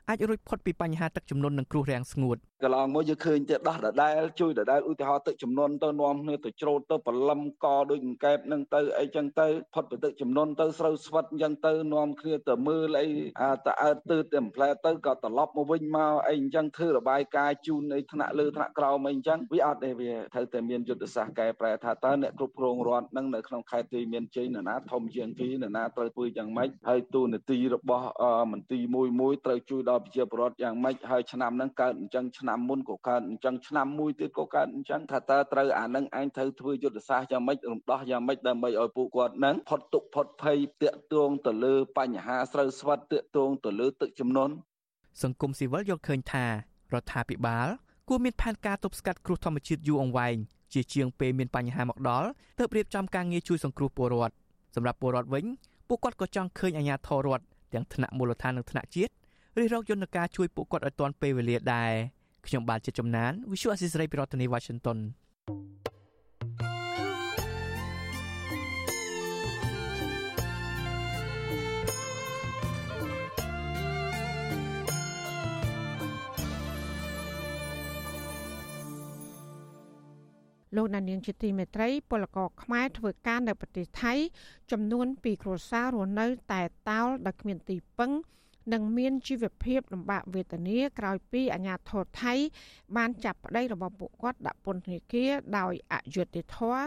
[0.08, 13.08] អាចរួចផុតពីបញ្ហាទឹកជំនន់និងគ្រោះរាំងស្ងួតកន្លងមកយើងឃើញតែដោះដដែលជួយដដែលឧទាហរណ៍ទឹកជំនន់ទៅនាំគ្នាទៅច្រូតទៅបលឹមកដូចអង្កែបនឹងទៅអីចឹងទៅផុតពីទឹកជំនន់ទៅស្រូវស្វិតអញ្ចឹងទៅនាំគ្នាទៅមើលអី
[13.42, 28.06] អាតអើតទើតែម្ផ្លែទៅក៏ត្រឡប់មកវិញមកអីអញ្ចឹងធ្វើរបាយការណ៍ជូនអីថ្នាក់លើថ្នាក់ក្រោមអីអញ្ចឹងវាអត់ទេវាត្រូវតែមានយុទ្ធសាស្ត្រកែប្រែថាតើអ្នកគ្រប់គ្រងរដ្ឋនឹងនៅក្នុងខេត្តទីមានជ័យនរណាធំជាងគេនរណាត្រូវធ្វើយ៉ាងម៉េចហើយទូនាទីរបស់
[28.52, 44.54] មន្ទីរមួយមួយត្រូវជួយដល់ប្រជាពលរដ្ឋយ៉ាងម៉េចហើយឆ្នាំហ្នឹងកើតអញ្ចឹងឆ្នាំមុនក៏កើតអញ្ចឹងឆ្នាំមួយទៀតក៏កើតអញ្ចឹងថាតើត្រូវអានឹងឯងត្រូវធ្វើយុទ្ធសាស្ត្រយ៉ាងម៉េចរំដោះយ៉ាងម៉េចដើម្បីឲ្យពួកគាត់នឹងផុតទុកផុតភ័យតាក់ទងទៅលើបញ្ហាស្រូវស្វិតតាក់ទងទៅលើទឹកជំនន់
[45.22, 46.50] សង្គមស៊ីវិលយល់ឃើញថារ
[47.02, 47.68] ដ្ឋាភិបាល
[48.08, 50.36] គួរមានផែនការទប់ស្កាត់គ្រោះធម្មជាតិយូរអង្វែង
[50.72, 52.28] ជាជាងពេលមានបញ្ហាមកដល់
[52.58, 54.34] ទើបរៀបចំការងារជួយសង្គ្រោះពលរដ្ឋ
[54.74, 55.44] សម្រាប់ពលរដ្ឋវិញ
[55.88, 59.12] ពួកគាត់ក៏ចង់ឃើញអាជ្ញាធររដ្ឋទាំងថ្នាក់មូលដ្ឋាននិងថ្នាក់ជាតិ
[59.58, 61.92] រិះរកយន្តការជួយពួកគាត់ឲ្យទាន់ពេលវេលាដែរ
[62.46, 64.98] ខ្ញុំបាទជាចំណាន Visual Assisray ពីរដ្ឋធានី Washington
[80.76, 84.12] លោកដានៀងជាទីមេត្រីពលករខ្មែរធ្វើការនៅប្រទេសថៃ
[84.70, 88.10] ចំនួន2គ្រួសាររស់នៅ តែតោលដោយគ្មានទីពឹង
[88.72, 92.34] និងមានជីវភាពលំបាកវេទនាក្រោយពីអាញាធរថៃ
[92.96, 96.82] បានចាប់ប្តីរបស់ពួកគាត់ដាក់ពន្ធនាគារដោយអយុត្តិធម៌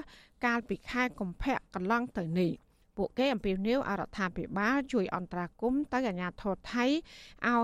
[0.45, 2.51] កាលពីខែកុម្ភៈកន្លងទៅនេះ
[2.97, 6.91] ពួកគេអំពាវនាវអរដ្ឋាភិបាលជួយអន្តរាគមន៍ទៅអាជ្ញាធរថៃឲ្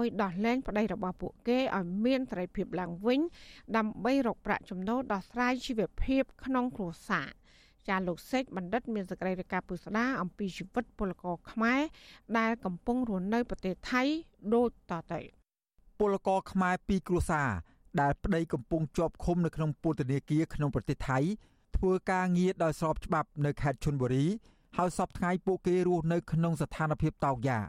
[0.01, 3.19] យដោះលែងប្តីរបស់ពួកគេឲ្យមានសេរីភាពឡើងវិញ
[3.77, 7.29] ដើម្បីរកប្រាក់ចំណូលដោះស្រាយជីវភាពក្នុងគ្រួសារ
[7.89, 11.81] ចាលោកសេកបណ្ឌិត មានសក្តិរកាពុស្ដាអំពីជីវិតពលករខ្មែរ
[12.39, 14.03] ដែលកំពុងរស់នៅប្រទេសថៃ
[14.55, 15.21] ដូចតទៅ
[15.99, 17.49] ពលករខ្មែរពីរគ្រួសារ
[18.01, 21.19] ដែលប្តីកំពុងជាប់ឃុំនៅក្នុងពន្ធនាគារក្នុងប្រទេសថៃ
[21.77, 24.25] ធ្វើការងារដោយស្របច្បាប់នៅខេត្តឈុនបុរី
[24.77, 27.59] ហើយសពថ្ងៃពួកគេរស់នៅក្នុងស្ថានភាពតោកយ៉ា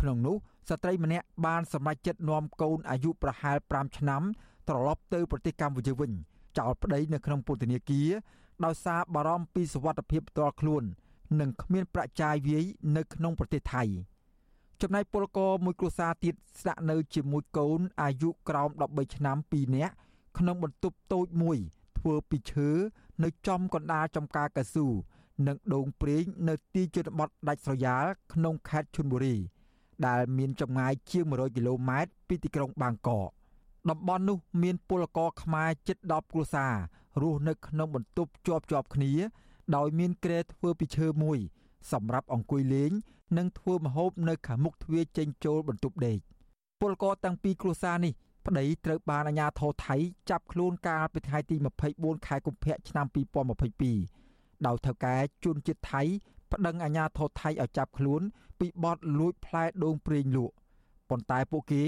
[0.00, 0.36] ក្នុងនោះ
[0.68, 4.22] ស្ត្រីម្នាក់បានសម្រេចចិត្តនាំកូនអាយុប្រហែល5ឆ្នាំ
[4.68, 6.10] ត្រឡប់ទៅប្រទេសកម្ពុជាវិញ
[6.58, 8.10] ចោលប្តីនៅក្នុងពន្ធនាគារ
[8.64, 10.82] ដោយសារបារម្ភពីសុវត្ថិភាពផ្ទាល់ខ្លួន
[11.40, 12.64] និងគ្មានប្រាក់ចាយវាយ
[12.96, 13.82] នៅក្នុងប្រទេសថៃ
[14.80, 19.94] ចំណែកពលករមួយគ្រួសារទៀតស្នាក់នៅជាមួយកូនអាយុក្រោម13ឆ្នាំ2នាក់
[20.38, 21.58] ក្នុងបន្ទប់តូចមួយ
[21.98, 22.70] ធ្វើពីឈើ
[23.24, 24.86] នៅចំកណ្ដាលចំការកៅស៊ូ
[25.46, 29.36] និងដងព្រេងនៅទីជនបទដាច់ស្រយាលក្នុងខេត្តឈុនបុរី
[30.06, 33.28] ដែលមានចម្ងាយជាង100គីឡូម៉ែត្រពីទីក្រុងបាងកក
[33.90, 36.74] តំបន់នោះមានពលករខ្មែរជិត10គ្រួសារ
[37.20, 39.12] រស់នៅក្នុងបន្ទប់ជាប់ជាប់គ្នា
[39.76, 41.38] ដោយមានគ្រែធ្វើពីឈើមួយ
[41.92, 42.92] សម្រាប់អង្គុយលេង
[43.38, 46.18] និងធ្វើម្ហូបនៅខាងមុខទ្វារចេញចូលបន្ទប់ដេក
[46.80, 48.12] ពលករទាំងពីរគ្រួសារនេះ
[48.46, 49.96] ប្តីត្រូវបានអាជ្ញាធរថៃ
[50.30, 51.56] ចាប់ខ្លួនកាលពីថ្ងៃទី
[51.92, 53.06] 24ខែកុម្ភៈឆ្នាំ
[53.86, 56.02] 2022ដោយថៅកែជួនជាតិថៃ
[56.52, 58.22] ប្តឹងអាជ្ញាធរថៃឲ្យចាប់ខ្លួន
[58.60, 60.54] ពីបទលួចផ្លែដូងប្រេងលក់
[61.10, 61.82] ប៉ុន្តែពួកគេ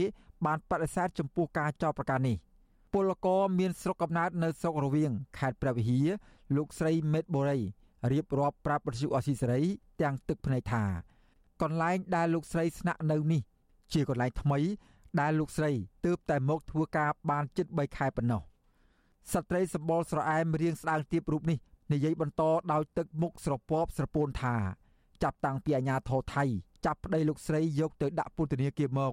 [0.46, 2.36] បានបដិសេធចំពោះការចោទប្រកាន់នេះ។
[2.92, 6.08] ពលករមានស្រុកកំណើតនៅស្រុករវៀងខេត្តព្រះវិហារ
[6.56, 7.60] លោកស្រីមេតបូរី
[8.12, 9.60] រៀបរាប់ប្រាប់បទសុអសីសេរី
[10.00, 10.84] ទាំងទឹកភ្នែកថា
[11.62, 13.42] កន្លែងដែលលោកស្រីស្នាក់នៅនេះ
[13.92, 14.58] ជាកន្លែងថ្មី
[15.20, 15.70] ដែលលោកស្រី
[16.04, 18.42] ទើបតែមកធ្វើការបានជិត3ខែប៉ុណ្ណោះ
[19.32, 21.58] ស្ត្រីសម្បល់ស្រអែមរៀងស្ដើងទៀបរូបនេះ
[21.92, 24.56] និយាយបន្តដោយទឹកមុខស្រពាប់ស្រពោនថា
[25.22, 26.44] ចាប់តាំងពីអាញាធរថៃ
[26.86, 29.12] ចាប់ប្តីលោកស្រីយកទៅដាក់ពន្ធនាគារមក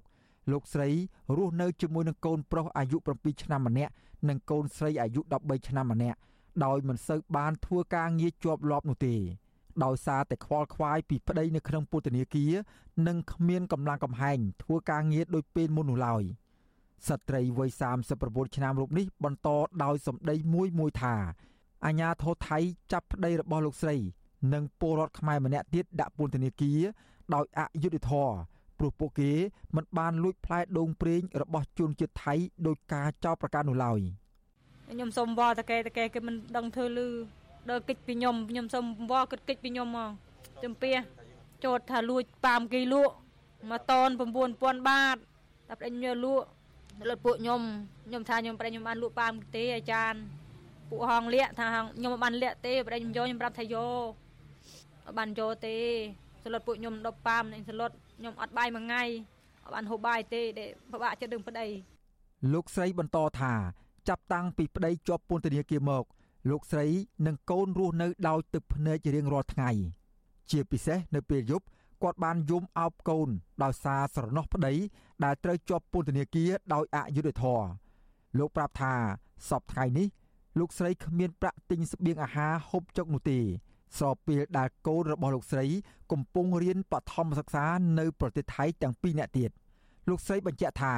[0.52, 0.90] លោកស្រី
[1.38, 3.92] រស់នៅជាមួយនឹងកូនប្រុសអាយុ7ឆ្នាំម្នាក់
[4.30, 6.18] និងកូនស្រីអាយុ13ឆ្នាំម្នាក់
[6.66, 9.16] ដោយមិនសូវបានធ្វើការងារជាប់លាប់នោះទេ
[9.84, 12.54] ដោយសារតែខ្វល់ខ្វាយពីប្តីនៅក្នុងពន្ធនាគារ
[13.08, 16.24] និងគ្មានកម្លាំងកំហែងធ្វើការងារដោយពេលមុននោះឡើយ
[17.08, 17.70] ស្ត្រីវ័យ
[18.12, 19.50] 39ឆ្នាំរូបនេះបន្ត
[19.84, 21.16] ដោយសម្ដីមួយមួយថា
[21.86, 22.60] អាញាធរថៃ
[22.92, 23.96] ចាប់ប្តីរបស់លោកស្រី
[24.54, 26.80] និងពលរដ្ឋខ្មែរម្នាក់ទៀតដាក់ពន្ធនាគារ
[27.34, 28.36] ដោយអយុត្តិធម៌
[28.80, 29.32] ព្រោះពួកគេ
[29.76, 32.34] មិនបានលួចផ្លែដូងប្រេងរបស់ជនជាតិថៃ
[32.68, 34.00] ដោយការចោទប្រកាន់នោះឡើយ
[34.92, 37.08] ខ្ញុំសុំវល់តកែតកែគេមិនដឹងធ្វើលឺ
[37.70, 40.12] ដើរកិច្ចពីខ្ញុំខ្ញុំសុំវល់គិតកិច្ចពីខ្ញុំហ្មង
[40.64, 40.96] ចំពះ
[41.66, 43.14] ចោទថាលួចប៉ាមគេលក់
[43.70, 44.10] មួយតន
[44.50, 45.18] 9000បាត
[45.68, 46.46] តែប្តេជ្ញាលក់
[47.10, 47.62] លុតពួកខ្ញុំ
[48.08, 50.18] ខ្ញុំថាខ្ញុំប្រែខ្ញុំបានលក់ប៉ាមទេអាចារ្យ
[50.90, 51.66] ពួកហងលាក់ថា
[51.98, 54.06] ខ្ញុំមិនបានលាក់ទេប្រែខ្ញុំយកខ្ញុំប្រាប់ថាយក
[55.18, 55.76] បានយកទេ
[56.44, 59.04] សលុតពួកខ្ញុំដប់ប៉ាមនឹងសលុត ខ្ញុំអត់បាយមួយថ្ងៃ
[59.64, 61.68] អត់បានហូបបាយទេដែលពិបាកចិត្តរឿងប្តី
[62.54, 63.54] លោកស្រីបន្តថា
[64.10, 66.04] ចាប់តាំងពីប្តីជាប់ពន្ធនាគារមក
[66.50, 66.86] លោកស្រី
[67.26, 69.70] និងកូនរស់នៅដោយទឹកភ្នែករៀងរាល់ថ្ងៃ
[70.52, 71.66] ជាពិសេសនៅពេលយប់
[72.04, 73.30] គាត់បានយំអោបកូន
[73.64, 74.74] ដោយសារស្រណោះប្តី
[75.24, 77.68] ដែលត្រូវជាប់ពន្ធនាគារដោយអយុត្តិធម៌
[78.38, 78.94] លោកប្រាប់ថា
[79.50, 80.08] សពថ្ងៃនេះ
[80.60, 83.40] លោកស្រីគ្មានប្រាក់ទិញស្បៀងអាហារហូបចុកនោះទេ
[83.98, 85.66] ស្របពេលដែលកូនរបស់លោកស្រី
[86.12, 87.66] កំពុងរៀនបឋមសិក្សា
[88.00, 89.50] នៅប្រទេសថៃទាំងពីរនាក់ទៀត
[90.10, 90.96] លោកស្រីបញ្ជាក់ថា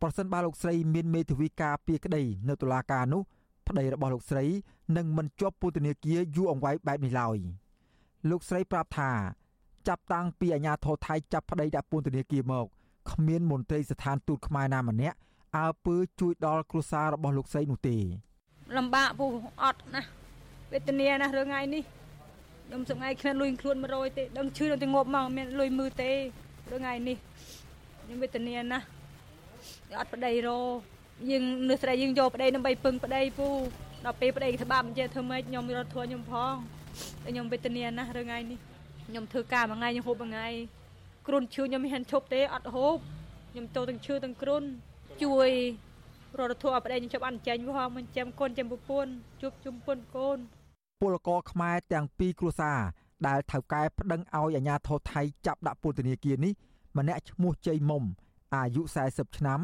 [0.00, 3.22] ប្រសិនបើលោកស្រីមានមេធាវីការពារក្តីនៅតុលាការនោះ
[3.68, 4.44] ប្តីរបស់លោកស្រី
[4.96, 7.38] នឹងមិនជាប់ពន្ធនាគារយូរអង្វែងបែបនេះឡើយ
[8.30, 9.10] លោកស្រីប្រាប់ថា
[9.88, 12.66] ចាប់តាំងពីអាញាធរថៃចាប់ប្តីដាក់ពន្ធនាគារមក
[13.10, 15.16] គ្មានមន្ត្រីស្ថានទូតខ្មែរណាម្នាក់
[15.56, 17.96] អើពើជួយដល់គ្រួសាររបស់លោកស្រីនោះទេ
[18.76, 19.26] លំបាកពូ
[19.62, 20.02] អត់ណា
[20.72, 21.82] វេទនាណារឿងថ្ងៃនេះ
[22.66, 26.10] ខ្ញុំសងៃគ្មានលុយខ្លួន100ទេដឹងឈឺដល់តែងប់មកមានលុយមើលទេ
[26.70, 27.16] រឿងថ្ងៃនេះ
[28.02, 28.86] ខ្ញុំវេទនាណាស់
[29.98, 30.50] អត់ប្តីរ
[31.30, 33.48] យើងនៅស្រីយើងយកប្តីដើម្បីពឹងប្តីពូ
[34.04, 36.54] ដល់ពេលប្តីក្បាប់អញ្ចឹងធ្វើម៉េចខ្ញុំរត់ធួខ្ញុំផង
[37.22, 38.58] តែខ្ញុំវេទនាណាស់រឿងថ្ងៃនេះ
[39.08, 40.48] ខ្ញុំធ្វើការមួយថ្ងៃខ្ញុំហូបមួយថ្ងៃ
[41.26, 42.96] គ្រុនឈឺខ្ញុំមិនហ៊ានឈប់ទេអត់ហូប
[43.50, 44.62] ខ្ញុំទៅទាំងឈឺទាំងគ្រុន
[45.22, 45.50] ជួយ
[46.38, 49.10] រដ្ឋធម៌ប្តីខ្ញុំចាប់អញ្ចឹងផងមិនចាំកូនចាំប្រពន្ធ
[49.40, 50.38] ជួបជុំពុនកូន
[51.00, 52.78] ពលករខ្មែរទាំងពីរគ្រួសារ
[53.26, 56.52] ដែលថៅកែប្តឹងឲ្យអាជ្ញាធរថៃចាប់ដាក់ពន្ធនាគារនេះ
[56.98, 58.02] ម្នាក់ឈ្មោះជ័យមុំ
[58.54, 59.60] អាយុ40ឆ្នាំ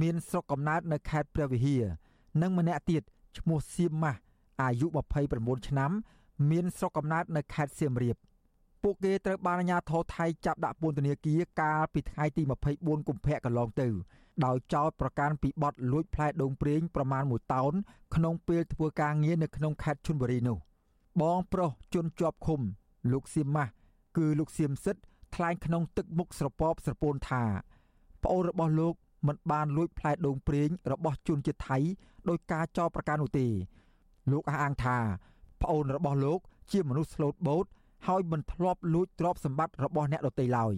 [0.00, 1.84] មានស្រុកកំណើតនៅខេត្តព្រះវិហារ
[2.42, 3.02] និងម្នាក់ទៀត
[3.38, 4.20] ឈ្មោះសៀមម៉ាស់
[4.62, 4.86] អាយុ
[5.28, 5.90] 29ឆ្នាំ
[6.50, 8.16] មានស្រុកកំណើតនៅខេត្តសៀមរាប
[8.82, 12.42] ពួកគេត្រូវបានអាជ្ញាធរថៃចាប់ដាក់ពន្ធនាគារកាលពីថ្ងៃទី
[12.74, 13.88] 24កុម្ភៈកន្លងទៅ
[14.44, 17.72] ដោយចោទប្រកាន់ពីបទលួចផ្លែដូងប្រេងប្រមាណ1តោន
[18.14, 20.58] ក្នុងពេលធ្វើការងារនៅក្នុងខេត្តឈុនបុរីនោះ
[21.22, 22.60] បងប្រុសជន់ជាប់ឃុំ
[23.12, 23.72] លោកសៀមម៉ាស់
[24.16, 25.02] គឺលោកសៀមសិទ្ធ
[25.34, 27.44] ថ្លែងក្នុងទឹកមុខស្រពបស្រពោនថា
[28.22, 28.94] ប្អូនរបស់លោក
[29.26, 31.78] មិនបានលួចផ្លែដូងប្រេងរបស់ជនជាតិថៃ
[32.28, 33.46] ដោយការចោទប្រកាន់នោះទេ
[34.32, 34.98] លោកអះអាងថា
[35.62, 36.40] ប្អូនរបស់លោក
[36.72, 37.66] ជាមនុស្សស្លូតបូត
[38.06, 40.74] ហើយមិនធ្លាប់លួចទ្រព្យសម្បត្តិរបស់អ្នកដទៃឡើយ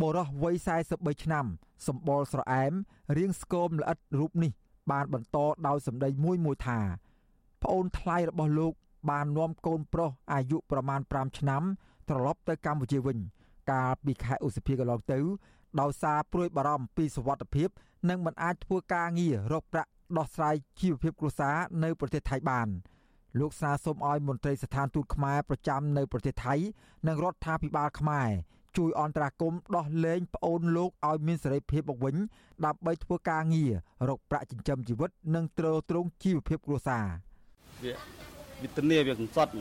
[0.00, 0.54] បរោះវ័យ
[0.88, 1.46] 43ឆ្នាំ
[1.86, 2.72] សម្បល់ស្រអែម
[3.16, 4.52] រៀងស្គមល្អិតរូបនេះ
[4.90, 6.80] បានបន្តដោយសម្ដីមួយមួយថា
[7.62, 8.72] ប្អូនថ្លៃរបស់លោក
[9.10, 11.62] បាននាំកូនប្រុសអាយុប្រមាណ5ឆ្នាំ
[12.08, 13.18] ត្រឡប់ទៅកម្ពុជាវិញ
[13.70, 15.18] កាលពីខែឧសភាកន្លងទៅ
[15.80, 17.68] ដោយសារព្រួយបារម្ភពីសុវត្ថិភាព
[18.08, 22.68] និងមិនអាចធ្វើការងាររកប្រាក់ដោះស្រាយជីវភាពគ្រួសារនៅប្រទេសថៃបាន
[23.40, 26.54] លោកស្នើសុំឲ្យមន្ត្រីស្ថានទូតខ្មែរប្រចាំនៅប្រទេសថៃ
[27.08, 28.28] និងរដ្ឋាភិបាលខ្មែរ
[28.76, 32.16] ជួយអន្តរាគមន៍ដោះលែងប្អូនលោកឲ្យមានសេរីភាពមកវិញ
[32.66, 33.72] ដើម្បីធ្វើការងារ
[34.08, 37.06] រកប្រាក់ចិញ្ចឹមជីវិត និងទ្រទ្រង់ជីវភាពគ្រួសារ
[37.84, 37.92] វា
[38.62, 39.52] វិទ្យាវាកំសត់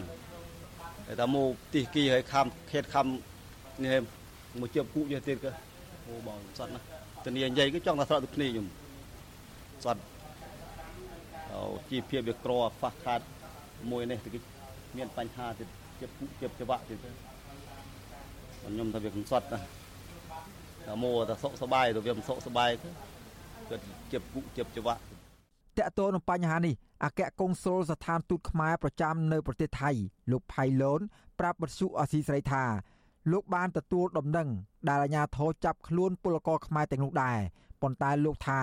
[1.08, 3.08] តែថាមកទីគីឲ្យខំខេតខំ
[3.84, 3.96] នេះ
[4.60, 5.52] មកជិបគូយកទៀតក៏
[6.08, 6.80] អូបងសត់ណា
[7.24, 8.68] ធានានិយាយគឺចង់តែស្រកទឹកគ្នាខ្ញុំ
[9.86, 10.02] សត់
[11.52, 13.22] អូជីវភាពវាក្រខ្វះខាត
[13.92, 14.40] មួយនេះគឺ
[14.98, 15.68] មានបញ្ហាទៀត
[16.02, 16.98] ជិបគូជិបច្បាក់ទៀត
[18.63, 19.59] ខ្ញុំថាវាកំសត់ណា
[20.87, 22.89] តែមកតែសុខសบายទៅវាមិនសុខសบายទៅ
[23.71, 23.77] គឺ
[24.13, 25.01] ជិបគូជិបច្បាក់
[25.79, 26.75] តកតទៅនឹងបញ្ហានេះ
[27.05, 29.91] អគ្គកុងស៊ុលស្ថានទូតខ្មែរប្រចាំនៅប្រទេសថៃ
[30.31, 31.01] លោកផៃឡូន
[31.39, 32.65] ប្រាប់បទសុអសីស្រីថា
[33.33, 34.49] លោកបានទទួលដំណឹង
[34.89, 37.39] ដែលអាជ្ញាធរចាប់ខ្លួនពលករខ្មែរទាំងនោះដែរ
[37.83, 38.61] ប៉ុន្តែលោកថា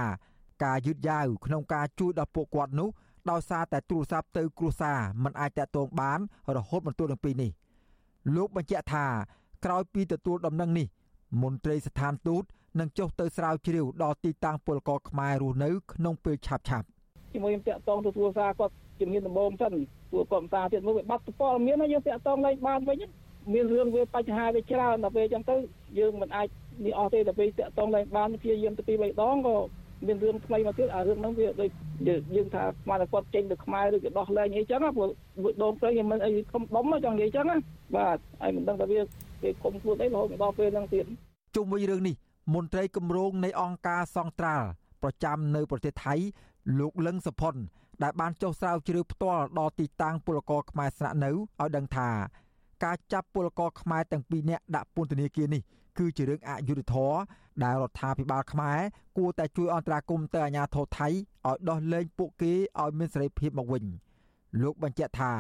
[0.63, 2.89] ការយឺតយ៉ាវក្នុងការជួយដល់ពួកគាត់នោះ
[3.29, 6.19] ដោយសារតែទូរស័ព្ទទៅគ្រួសារមិនអាចតាក់ទងបាន
[6.55, 7.51] រហូតមកទល់នឹងពេលនេះ
[8.35, 9.05] លោកបញ្ជាក់ថា
[9.64, 10.86] ក្រោយពីទទួលដំណឹងនេះ
[11.42, 12.44] មន្ត្រីស្ថានទូត
[12.80, 16.86] នឹងចុះទៅស្រាវជ្រាវដល់ទីតាំងពលករខ្មែររស់នៅក្នុងពេលឆាប់ឆាប់
[17.32, 19.72] ជាមួយខ្ញុំតាក់ទងទៅទូរស័ព្ទគាត់ជំនាញដំបងសិន
[20.12, 22.98] ពួកគាត់មិនតាទៀតមកវាបាត់ពលមានហើយយើងតាក់ទងឡើងបានវិញ
[23.52, 25.56] មានរឿងវាបញ្ហាវាច្រើនដល់ពេលអញ្ចឹងទៅ
[25.98, 26.46] យើងមិនអាច
[26.84, 29.56] នេះអស់ទេដល់ពេលតាក់ទងឡើងបានព្យាយាមទៅពីរបីដងក៏
[30.06, 31.70] មានរឿងថ្មីមកទៀតអារឿងហ្នឹងវាដូច
[32.36, 35.08] យើងថាស្មានតែគាត់ចេញទៅខ្មែរឬក៏ដោះលែងអីចឹងព្រោះ
[35.62, 37.56] ដងព្រៃមិនអីខំដុំចង់និយាយចឹងណា
[37.96, 39.00] បាទហើយមិនដឹងថាវា
[39.42, 41.04] គេគុំខ្លួនអីរហូតដល់ពេលហ្នឹងទៀត
[41.54, 42.14] ជុំវិញរឿងនេះ
[42.54, 44.66] មន្ត្រីគម្រោងនៃអង្គការសង្ត្រាល់
[45.02, 46.14] ប្រចាំនៅប្រទេសថៃ
[46.78, 47.54] លោកលឹងសុផុន
[48.02, 52.10] ដែលបានចុះស្រាវជ្រាវផ្ទាល់ដល់ទីតាំងពលករខ្មែរស្នាក់នៅឲ្យដឹងថា
[52.84, 55.62] ការចាប់ពលករខ្មែរទាំងពីរនាក់ដាក់ពន្ធនាគារនេះ
[55.98, 57.16] គឺជារឿងអយុត្តិធម៌
[57.64, 58.78] ដែលរដ្ឋាភិបាលខ្មែរ
[59.16, 61.14] គួរតែជួយអន្តរាគមន៍ទៅអាជ្ញាធរថៃឲ្យ
[61.68, 63.84] ដោះលែងពួកគេឲ្យមានសេរីភាពមកវិញ
[64.62, 65.32] លោកបញ្ជាក់ថា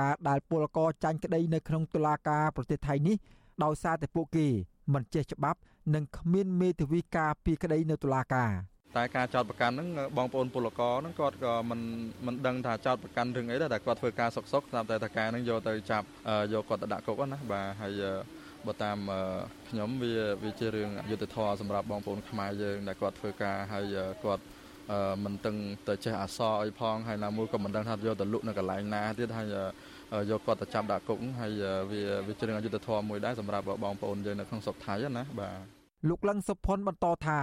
[0.00, 3.16] ការដែលពលករចាញ់ក្តីនៅក្នុងតុលាការប្រទេសថៃនេះ
[3.64, 4.46] ដោយសារតែពួកគេ
[4.94, 5.58] មិនចេះច្បាប់
[5.94, 8.50] និងគ្មានមេធាវីការពីក្តីនៅតុលាការ
[8.96, 11.80] តែការចោតប្រកាន់ហ្នឹងបងប្អូនពលករហ្នឹងគាត់ក៏មិន
[12.26, 16.06] មិនដឹងថាចោតប្រកាន់រឿងអីដែរតែគាត់ធ្វើការសុកសុកស្រាប់តែតកាហ្នឹងយកទៅចាប់
[16.52, 18.02] យកគាត់ទៅដាក់គុកណាបាទហើយ
[18.66, 18.98] បើតាម
[19.68, 24.44] ខ្ញុំវាវាជារឿងយុត្តិធម៌សម្រាប់បងប្អូនខ្មែរយើងដែលគាត់ធ្វើការហើយគាត់
[25.24, 25.56] មិនទាំង
[25.88, 29.54] ទៅចេះអសរអីផងហើយណាមួយក៏មិនដឹងថាយកទៅលក់នៅកន្លែងណាទៀតហើយ
[30.30, 31.52] យកគាត់ទៅចាប់ដាក់គុកហើយ
[31.90, 35.56] វាវាជារឿងអយុត្តិធម៌មួយដែរសម្រាប់បងប្អូនយើងនៅក្នុងស្រុកថៃណាបាទ
[36.08, 37.40] លោកលឹងសុផុនបន្តថា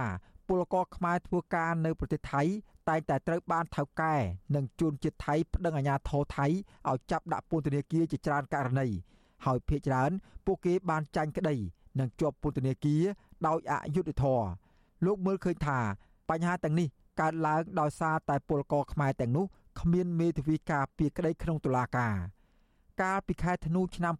[0.48, 2.42] ពលករខ្មែរធ្វើការនៅប្រទេសថៃ
[2.88, 4.14] តែងតែត្រូវបានថៅកែ
[4.54, 6.46] និងជួនជាតិថៃប្តឹងអាជ្ញាធរថៃ
[6.88, 8.88] ឲ្យចាប់ដាក់ពន្ធនាគារជាច្រើនករណី
[9.44, 10.10] ហើយភ ieck ច្រើន
[10.46, 11.56] ពួកគេបានចាញ់ក្តី
[11.98, 13.02] និងជាប់ពន្ធនាគារ
[13.46, 14.46] ដោយអយុត្តិធម៌
[15.06, 15.78] លោកមើលឃើញថា
[16.30, 16.88] បញ្ហាទាំងនេះ
[17.20, 19.46] កើតឡើងដោយសារតែពលករខ្មែរទាំងនោះ
[19.80, 22.14] គ្មានមេធាវីការពារក្តីក្នុងតុលាការ
[23.00, 24.14] កាលពីខែធ្នូឆ្នាំ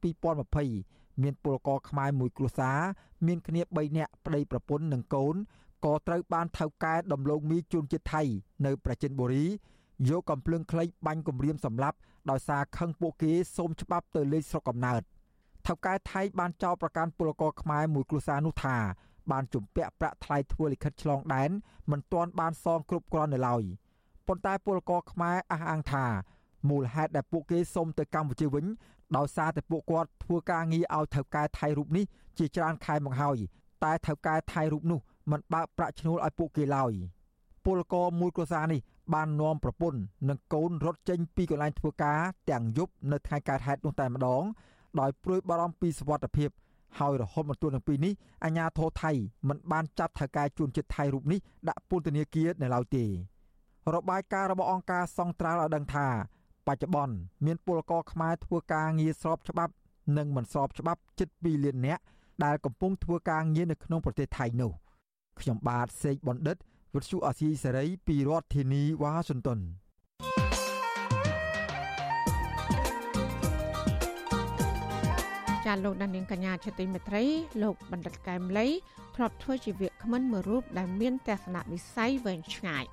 [0.59, 2.79] 2020មានពលករខ្មែរមួយគ្រួសារ
[3.27, 5.35] មានគ្នា3នាក់ប្តីប្រពន្ធនិងកូន
[5.85, 8.23] ក៏ត្រូវបានថៅកែដំឡូងមីជួនជាតិថៃ
[8.67, 9.47] នៅប្រជិនបុរី
[10.09, 11.99] យកកំភ្លើងខ្លីបាញ់គំរាមសម្លាប់
[12.31, 15.03] ដោយសារខឹងពួកគេសូមច្បាប់ទៅលេខស្រុកកំណើត
[15.67, 18.77] ថៅកែថៃបានចោទប្រកាន់ពលករខ្មែរមួយគ្រួសារនោះថា
[19.31, 21.51] បានជំពាក់ប្រាក់ថ្លៃធ្វើលិខិតឆ្លងដែន
[21.91, 23.63] មិនទាន់បានសងគ្រប់គ្រាន់នៅឡើយ
[24.27, 26.07] ប៉ុន្តែពលករខ្មែរអះអាងថា
[26.69, 28.65] មូលហេតុដែលពួកគេសុំទៅកម្ពុជាវិញ
[29.17, 32.05] ដោយសារតែពួកគាត់ធ្វើការងារឲ្យថៅកែថៃរូបនេះ
[32.39, 33.39] ជាច្រើនខែមកហើយ
[33.85, 35.01] តែថៅកែថៃរូបនោះ
[35.31, 36.93] មិនបើកប្រាក់ឈ្នួលឲ្យពួកគេឡើយ
[37.65, 38.81] ពលករមួយគ្រួសារនេះ
[39.15, 44.43] បាននាំប្រពន្ធនិងកូនរត់ចេញពីកន្លែងធ្វើការទាំងយប់នៅថ្ងៃកើតហេតុនោះតែម្ដង
[45.01, 46.51] ដោយព្រួយបារម្ភពីសុវត្ថិភាព
[46.99, 48.13] ហើយរហូតមកទល់នឹងពេលនេះ
[48.45, 49.13] អាជ្ញាធរថៃ
[49.49, 53.05] មិនបានចាប់ថៅកែជួនចិត្តថៃរូបនេះដាក់ពន្ធនាគារនៅឡើយទេ
[53.95, 56.09] របាយការណ៍របស់អង្គការសង្ត្រាល់ឲ្យដឹងថា
[56.67, 57.15] បច្ចុប្បន្ន
[57.47, 59.73] មានពលករខ្មែរធ្វើការងារស្របច្បាប់
[60.17, 62.03] និងមិនស្របច្បាប់ជិត2លាននាក់
[62.45, 64.73] ដែលកំពុងធ្វើការងារនៅក្នុងប្រទេសថៃនោះ
[65.41, 66.57] ខ្ញុំបាទសេកបណ្ឌិត
[66.95, 69.61] វិទ្យុអាស៊ីសេរីពីរដ្ឋធានីវ៉ាស៊ីនតោន
[75.67, 77.25] ចាលោកដានៀងកញ្ញាជាទីមេត្រី
[77.63, 78.67] លោកបណ្ឌិតកែមលី
[79.17, 82.85] ធ្លាប់ធ្វើជាវាគ្មិនមួយរូបដែលមានទស្សនវិស័យវែងឆ្ងាយ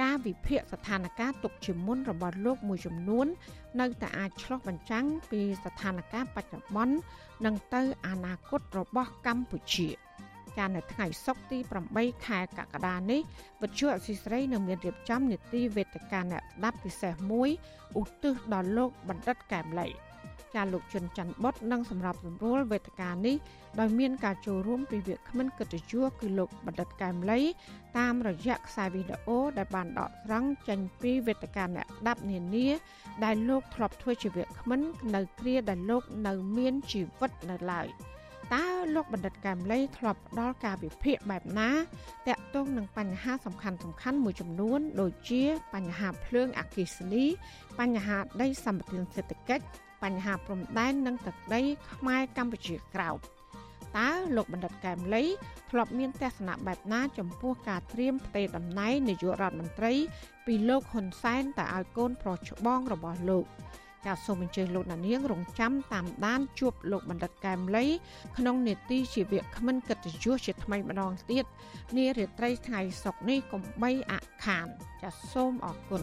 [0.00, 3.26] ការវិភាគស្ថានភាពទុកជាមុនរបស់លោកមួយចំនួន
[3.80, 6.94] នៅតែអាចឆ្លុះបញ្ចាំងពីស្ថានភាពបច្ចុប្បន្ន
[7.44, 9.88] និងទៅអនាគតរបស់កម្ពុជា
[10.58, 11.58] ចានៅថ្ងៃសុក្រទី
[11.92, 13.20] 8ខែកក្កដានេះ
[13.62, 17.48] វិទ្យុអសីស្រីនៅមានរៀបចំនីតិវេទិកាអ្នកស្ដាប់ពិសេសមួយ
[18.00, 19.88] ឧទ្ទិសដល់លោកបណ្ឌិតកែមលី
[20.54, 23.36] ចាលោកជុនច័ន្ទបុតនិងសម្រាប់សម្រួលវេទិកានេះ
[23.80, 27.40] ដោយមានការចូលរួមពីវាគ្មិនកិត្តិយសគឺលោកបណ្ឌិតកែមលី
[27.98, 32.68] តាមរយៈខ្សែវីដេអូដែលបានដកស្រង់ចេញពីវេទិកាអ្នកស្ដាប់នានា
[33.24, 34.80] ដែលលោកធ្លាប់ធ្វើជាវាគ្មិន
[35.14, 37.88] នៅគ្រាដែលលោកនៅមានជីវិតនៅឡើយ
[38.54, 41.70] តើលោកបណ្ឌិតកែមលីធ្លាប់ផ្ដល់ការវិភាគបែបណា
[42.28, 45.42] តាក់ទងនឹងបញ្ហាសំខាន់សំខាន់មួយចំនួន ដូចជា
[45.74, 47.24] បញ្ហាភ្លើងអគ្គិសនី
[47.80, 49.64] បញ្ហាដីសម្បត្តិសេដ្ឋកិច្ច
[50.04, 51.60] បញ្ហាព្រំដែននិងទឹកដី
[51.94, 53.16] ខ្មែរកម្ពុជាក្រោម
[53.98, 55.24] តើលោកបណ្ឌិតកែមលី
[55.70, 59.92] ធ្លាប់មានទស្សនៈបែបណា ចំពោះការត្រៀមផ្ទេរតំណែងនាយករដ្ឋមន្ត្រី
[60.46, 63.44] ពីលោកហ៊ុនសែនទៅឲ្យកូនប្រុសច្បងរបស់លោក
[64.06, 67.84] ចាសសូមអញ្ជើញលោកណានៀងរងចាំតាមដានជួបលោកបណ្ឌិតកែមលី
[68.38, 71.44] ក្នុងនេតិជាវគ្គមិនកិត្តិយសជាថ្មីម្ដងទៀត
[71.96, 74.66] នារាត្រីថ្ងៃសុក្រនេះកុំបីអខាន
[75.02, 76.02] ចាសសូមអរគុណ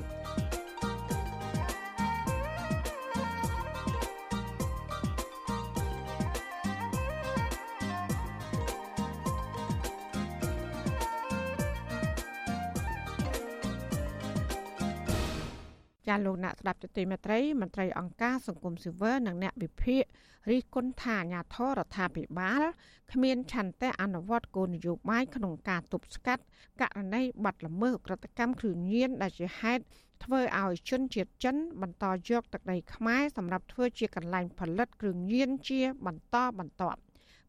[16.11, 20.03] ចាលោកអ្នកស្ដាប់ទទីមេត្រីមន្ត្រីអង្គការសង្គមស៊ីវិលនិងអ្នកវិភាគ
[20.49, 22.63] រិះគន់ថាអាញាធរដ្ឋាភិបាល
[23.11, 26.43] គ្មានឆន្ទៈអនុវត្តគោលនយោបាយក្នុងការទប់ស្កាត់
[26.81, 29.83] ករណីបាត់ល្មើសក្រិតកម្មគ្រឿងញៀនដែលជាហេតុ
[30.23, 36.99] ធ្វើឲ្យជនជាតិចិន បន្តយកទឹកដីខ្មែរសម្រាប់ធ្វើជាកន្លែងផលិតគ្រឿងញៀនជាបន្តបន្ទាប់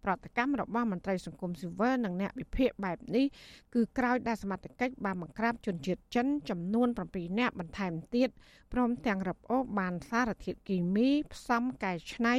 [0.05, 3.26] ប្រតិកម្មរបស់មន្ត្រីសង្គមស៊ីវិលនិងអ្នកវិភាគបែបនេះ
[3.74, 8.28] គឺក្រោយដែលសមត្ថកិច្ចបានបង្ក្រាបជនជាតិចិនចំនួន7នាក់បន្ថែមទៀត
[8.72, 12.34] ព្រមទាំងរឹបអូសបានសារធាតុគីមីផ្សំកែច្នៃ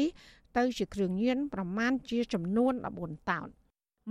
[0.57, 3.47] ទៅជាគ្រឿងញៀនប្រមាណជាចំនួន14តោន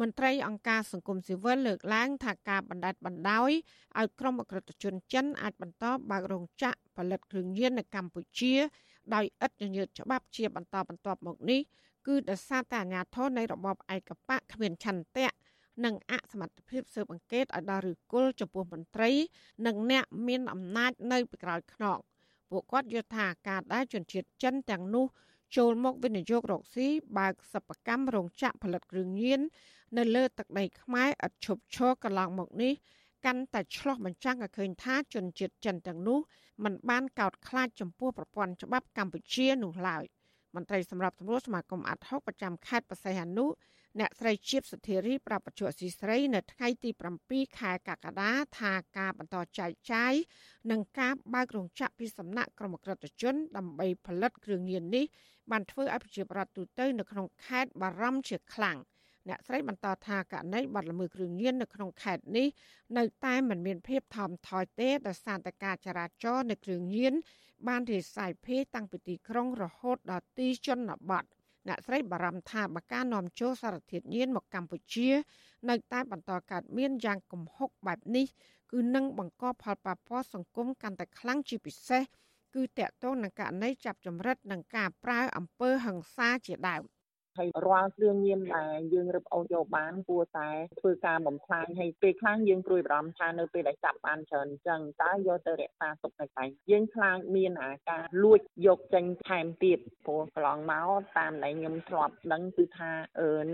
[0.01, 3.51] មន្ត្រីអង្គការសង្គមស៊ីវិលលើកឡើងថាការបណ្ដេតបណ្ដោយ
[3.99, 8.55] ឲ្យក្រុមអក្រិតជនចិនអាចបន្តបើករោងចក្រផលិតគ្រឿងញៀននៅកម្ពុជា
[9.15, 11.61] ដោយឥតញញើតច្បាប់ជាបន្តបន្ទាប់មកនេះ
[12.07, 15.29] គឺដោយសារតែអាញាធរនៃរបបឯកបកគ្មានឆន្ទៈ
[15.85, 19.11] និងអសមត្ថភាពស៊ើបអង្កេតឲ្យដល់ឬគល់ចំពោះមន្ត្រី
[19.67, 21.99] និងអ្នកមានអំណាចនៅពីក្រោយខ្នង
[22.51, 25.07] ពួកគាត់យល់ថាការដែលជនជាតិចិនទាំងនោះ
[25.57, 26.89] ចូលមកវិនិយោគរកស៊ី
[27.19, 29.41] បើកសិប្បកម្មរោងចក្រផលិតគ្រឿងញៀន
[29.97, 32.73] នៅលើទឹកដីខ្មែរឥតឈប់ឈរកន្លងមកនេះ
[33.25, 36.19] កាន់តែឆ្លោះបញ្ចាំងឲ្យឃើញថាជនជាតិចិនទាំងនោះ
[36.65, 40.05] មិនបានកោតខ្លាចចំពោះប្រព័ន្ធច្បាប់កម្ពុជានោះឡើយ
[40.57, 43.47] មន្ត្រីសម្រាប់សម្រួលសមាគមអាត់ហុកប្រចាំខេត្តបរសៃហនុ
[44.01, 46.91] អ្នកស្រីជាបសុធារីប្រាប់បច្ចុប្បន្នស៊ីស្រីនៅថ្ងៃទី
[47.25, 50.15] 7ខែកក្កដាថាការបន្តចែកចាយ
[50.71, 55.05] និងការបើករោងចក្រពីសំណាក់ក្រុមក្រិតជន ដើម្បីផលិតគ្រឿងញៀននេះ
[55.51, 58.79] បានធ្វើឲ្យប្រជាប្រដ្ឋទូទៅនៅក្នុងខេត្តបារម្ភជាខ្លាំង
[59.29, 62.49] អ្នកស្រីបន្តថាករណីបាត់ល្មើសគ្រឿងញៀននៅក្នុងខេត្តនេះ
[62.99, 67.15] នៅតែមិនមានភាពថមថយទេដោយសារតែការចរាចរណ៍នៃគ្រឿងញៀន
[67.69, 71.25] បានរាយសាយភាយតាំងពីទីក្រុងរហូតដល់ទីជនបទ
[71.69, 75.09] អ្នកស្រីបារម្ភថាបើការនាំចូលសារធាតុញៀនមកកម្ពុជា
[75.69, 78.27] នៅតែបន្តកើតមានយ៉ាងគំហុកបែបនេះ
[78.73, 82.03] គឺនឹងបង្កផលប៉ះពាល់សង្គមកាន់តែខ្លាំងជាពិសេស
[82.55, 86.83] គឺតកតងនឹងករណីចាប់ចម្រិតនិងការប្រើអំពើហិង្សាជាដើម។
[87.39, 90.49] ហើយរាល់គ្រឿងញៀនដែលយើងរឹបអូសយកបានគួរតែ
[90.81, 102.91] ធ្វើការបំផ្លាញហើយពេលខ្លះយើងព្រួយបារម្ភថានៅពេលដែលចាប់បានច្រើនអញ្ចឹងតើយកទៅរក្សាទុកនៅកន្លែងយើងខ្លាចមានអាការលួចយកចេញថែមទៀតព្រោះកន្លងមកតាមដែលខ្ញុំធ្លាប់ដឹងគឺថា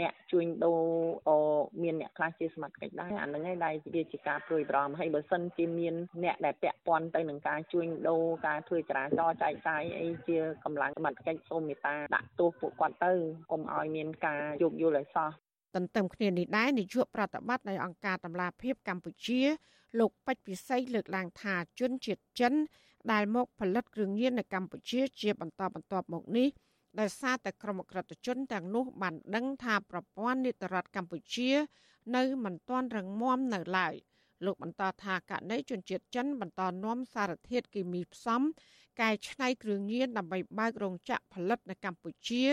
[0.00, 0.82] អ្នកជួញដូរ
[1.28, 1.36] អូ
[1.82, 13.12] មានអ្នកខ្លះជាសមត្ថកិច្ចដែរអាហ្នឹងឯងដែលវាជាការព្រួយបារម្ភហើយបើសិនជាមានអ្នកដែលពាក់ព័ន្ធទៅនឹងការជួញដូរការធ្វើចរាចរណ៍ចែកចាយអីជាកម្លាំងសមត្ថកិច្ចសូមមេត្តាដាក់ទោសពួកគាត់ទៅ
[13.50, 15.30] កុំឲ្យមានការយោគយល់ឲ្យសោះ
[15.74, 19.40] ទន្ទឹមគ្នានេះដែរនាយកប្រតិបត្តិនៃអង្គការតម្លាភាពកម្ពុជា
[19.98, 22.54] លោកពេជ្រពិសីលើកឡើងថាជនជាតិចិន
[23.12, 26.48] ដែលមកផលិតគ្រឿងញៀននៅកម្ពុជាជាបន្តបន្ទាប់មកនេះ
[27.00, 31.50] ដោយសារតែក្រុមអក្រិតជនទាំងនោះបានដឹងថាប្រព័ន្ធនីតិរដ្ឋកម្ពុជា
[32.16, 33.94] នៅមិនទាន់រឹងមាំនៅឡើយ
[34.44, 38.42] លោកបន្តថាករណីជនជាតិចិនបន្តនាំសារធាតុគីមីផ្សំ
[39.00, 42.44] កែច្នៃគ្រឿងញៀនដើម្បីបើករោងចក្រផលិតនៅកម្ពុជា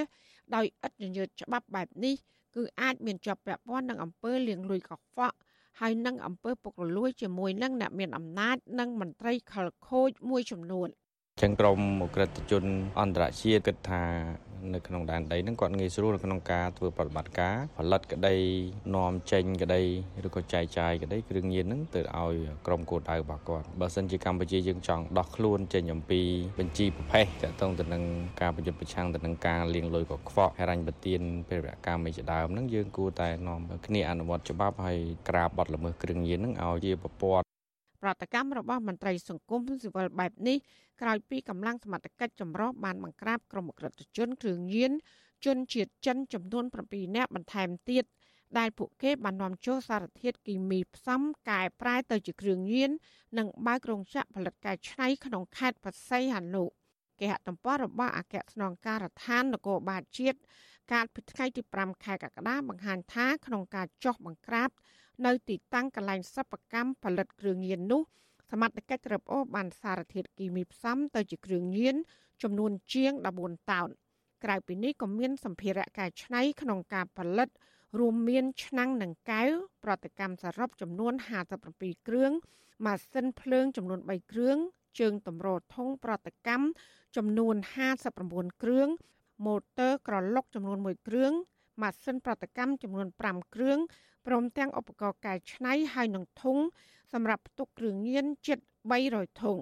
[0.56, 2.16] ដោយឥតញញើតច្បាប់បែបនេះ
[2.56, 5.36] គឺអាចមានជាប់ពាក់ព័ន្ធនឹងអំពើលាងលុយកខ្វក់
[5.80, 10.88] ហើយនឹងអំពើពុករលួយជាមួយនឹងអ្នកមានអំណាចនិងមន្ត្រីខលខូចមួយចំនួន
[11.42, 12.64] ចឹងក្រមអក្រិតជន
[13.00, 14.04] អន្តរជាតិគិតថា
[14.74, 18.36] នៅក្នុងដែនដីហ្នឹងគាត់ងាយស្រួលនៅក្នុងការធ្វើប្រតិបត្តិការផលិតក្តី
[18.96, 19.82] នាំចេញក្តី
[20.28, 22.36] ឬក៏ចែកចាយក្តីគ្រឿងញៀនហ្នឹងទៅឲ្យ
[22.68, 26.22] ក្រុមគោលដៅរបស់គាត់បើសិនជាកម្ពុជាយើងចង់ដោះខ្លួនចេញអំពី
[26.60, 28.04] បញ្ជីប្រភេទតកតងទៅនឹង
[28.42, 35.00] ការប្រយុទ្ធប្រឆាំងទៅនឹងការលាងលុយកខ្វក់ហិរញ្ញប្បទានពេលវកម្មមួយជាដើមហ្នឹងយើងគួរតែនាំគ្នាអនុវត្តច្បាប់ហើយ
[35.30, 37.55] ក្រាបបទល្មើសគ្រឿងញៀនហ្នឹងឲ្យជាប្រព័ន្ធ
[38.06, 40.58] ប្រតិកម្មរបស់មន្ត្រីសង្គមស៊ីវិលបែបនេះ
[41.02, 44.92] ក្រោយពីកម្លាំងសមត្ថកិច្ចចម្រុះបានបង្ក្រាបក្រុមអក្រិតជនគ្រឿងញៀន
[45.46, 48.04] ជនជាតិចិនចំនួន7នាក់បន្ថែមទៀត
[48.58, 52.92] ដែលពួកគេបាននាំចូលសារធាតុគីមីផ្សំកែប្រែទៅជាគ្រឿងញៀន
[53.38, 56.64] និងបើករោងចក្រផលិតកែច្នៃក្នុងខេត្តបរសៃហនុ
[57.20, 60.40] គេហទំព័ររបស់អគ្គស្នងការដ្ឋាននគរបាលជាតិ
[60.92, 64.70] កាលពីថ្ងៃទី5ខែកក្កដាបង្ហាញថាក្នុងការចោះបង្ក្រាប
[65.26, 68.02] នៅទីតាំងកន្លែងសិប្បកម្មផលិតគ្រឿងញៀននោះ
[68.52, 71.96] សមត្ថកិច្ចរឹបអូសបានសារធាតុគីមីផ្សំទៅជាគ្រឿងញៀន
[72.44, 73.12] ចំនួនជាង
[73.42, 73.90] 14តោន
[74.44, 77.50] ក្រៅពីនេះក៏មានសម្ភារៈកែច្នៃក្នុងការផលិត
[78.00, 79.50] រួមមានឆ្នាំងនិងកែវ
[79.84, 81.14] ប្រតិកម្មសរុបចំនួន
[81.62, 82.32] 57គ្រឿង
[82.86, 84.58] ម៉ាស៊ីនភ្លើងចំនួន3គ្រឿង
[85.00, 86.66] ជើងតម្រធុងប្រតិកម្ម
[87.18, 87.56] ចំនួន
[88.08, 88.88] 59គ្រឿង
[89.44, 91.34] ម៉ូទ័រក្រឡុកចំនួន1គ្រឿង
[91.82, 93.78] ម៉ាស៊ីនប្រតិកម្មចំនួន5គ្រឿង
[94.26, 96.58] ព្រមទាំងឧបករណ៍កែច្នៃហើយនឹងធុង
[97.14, 98.60] សម្រាប់ផ្ទុកគ្រឿងញៀនជិត
[99.00, 99.58] 300ធុង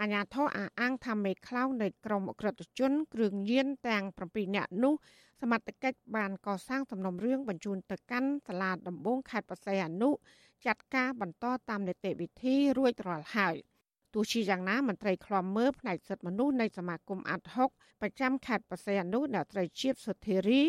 [0.00, 4.94] អាញាធរអាអាងថាមេខ្លោងនៃក្រមអក្រិតជនគ្រឿងញៀនទាំង7នាក់នោះ
[5.40, 10.10] សមត្ថកិច្ចបានកសាងសំណុំរឿងបញ្ជូនទៅកាន់សាលាដំបងខេត្តបរសៃអនុ
[10.66, 13.56] ចាត់ការបន្តតាមនីតិវិធីរួចរាល់ហើយ
[14.14, 20.62] ទោះជាយ៉ាងណាមន្ត្រីឃ្លាំមើលផ្នែកសិទ្ធិមនុស្សនៃសមាគមអាត់ហុកប្រចាំខេត្តបរសៃអនុអ្នកត្រីជាតិសុធារី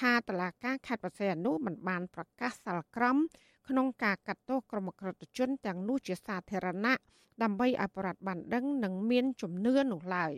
[0.00, 3.16] ថាតឡាការខេត្តបរសៃអនុមិនបានប្រកាសសាលក្រម
[3.68, 6.94] ក្នុងការកាត់ទោសក្រុមក្រិតជនទាំងនោះជាសាធារណៈ
[7.42, 10.32] ដើម្បីឲ្យប្រដ្ឋបានដឹងនិងមានជំនឿនោះឡើយ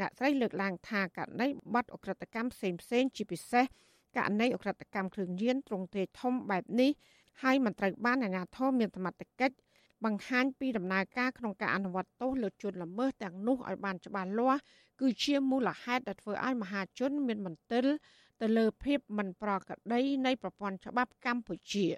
[0.00, 3.64] អ្នកស្រីលើកឡើងថាករណីបាត់អក្រិតកម្មផ្សេងផ្សេងជាពិសេស
[4.16, 6.90] ករណីអក្រិតកម្មគ្រឿងញៀនត្រង់ទ្រាយធំបែបនេះ
[7.42, 9.56] ហើយមិនត្រូវបានអាជ្ញាធរមានសមត្ថកិច្ច
[10.04, 14.60] បង្ហាញពីដំណើរការក្នុងការអនុវត្តទោសលើជនល្មើសទាំងនោះឲ្យបានច្បាស់លាស់
[15.00, 17.86] គឺជាមូលហេតុដែលធ្វើឲ្យមហាជនមានមន្ទិល
[18.40, 21.86] ទៅលើភាពមិនប្រក្រតីនៃប្រព័ន្ធច្បាប់កម្ពុជា។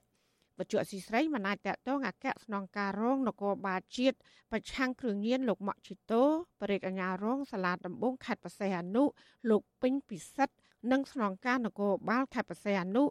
[0.58, 4.16] បច្ចុប្បន្នស៊ីស្រីមិនអាចតតងអគ្គស្នងការរងនគរបាលជាតិ
[4.50, 6.22] ប្រឆាំងគ្រឿងញៀនលោកម៉ាក់ជីតូ
[6.60, 9.04] បរិយាអាញារងសាលាដំបងខេត្តបរសៃអនុ
[9.50, 10.54] លោកពេញពិសិដ្ឋ
[10.92, 13.04] និងស្នងការនគរបាលខេត្តបរសៃអនុ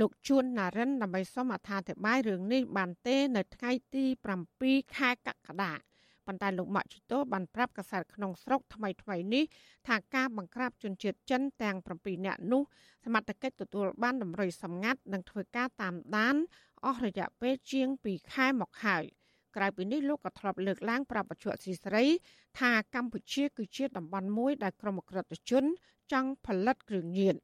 [0.00, 4.04] លោកជួនណារិនដើម្បីសូមអត្ថាធិប្បាយរឿងនេះបានទេនៅថ្ងៃទី
[4.50, 5.72] 7ខែកក្កដា
[6.26, 9.44] ប៉ុន្តែលោកម៉ាក់ជីតូបានប្រាប់កាសែតក្នុងស្រុកថ្មីថ្មីនេះ
[9.88, 12.62] ថាការបង្ក្រាបជនជាតិចិនទាំង7នាក់នោះ
[13.04, 16.36] សមត្ថកិច្ចទទួលបានតម្រុយសម្ងាត់និងធ្វើការតាមដាន
[16.84, 19.04] អស់រយៈពេលជាង2ខែមកហើយ
[19.56, 22.04] ក្រៅពីនេះលោកក៏ធ្លាប់លើកឡើងប្រាប់បច្ចុប្បន្នស៊ីស្រី
[22.60, 25.64] ថាកម្ពុជាគឺជាតំបន់មួយដែលក្រុមអក្រិតជន
[26.12, 27.36] ចង់ផលិតគ្រឿងញៀន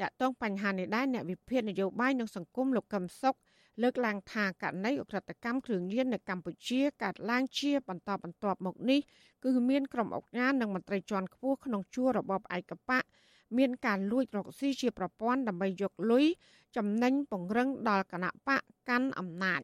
[0.00, 3.36] តាក់ទងបញ្ហានេះដែរអ្នកវិភាគនយោបាយនិងសង្គមលោកកឹមសុខ
[3.82, 9.00] លើកឡើងថាករណីអ ுக ្រិតកម្មគ្រឿងញៀននៅកម្ពុជាកើតឡើងជាបន្តបន្ទាប់មកនេះ
[9.44, 13.04] គឺមានក្រុមអុកញ៉ានិងមន្ត្រីជាន់ខ្ពស់ក្នុងជួររបបឯកបក
[13.58, 16.24] មានការលួចរកស៊ីជាប្រព័ន្ធដើម្បីយកលុយ
[16.76, 19.62] ចំណេញពង្រឹងដល់គណៈបកកាន់អំណាច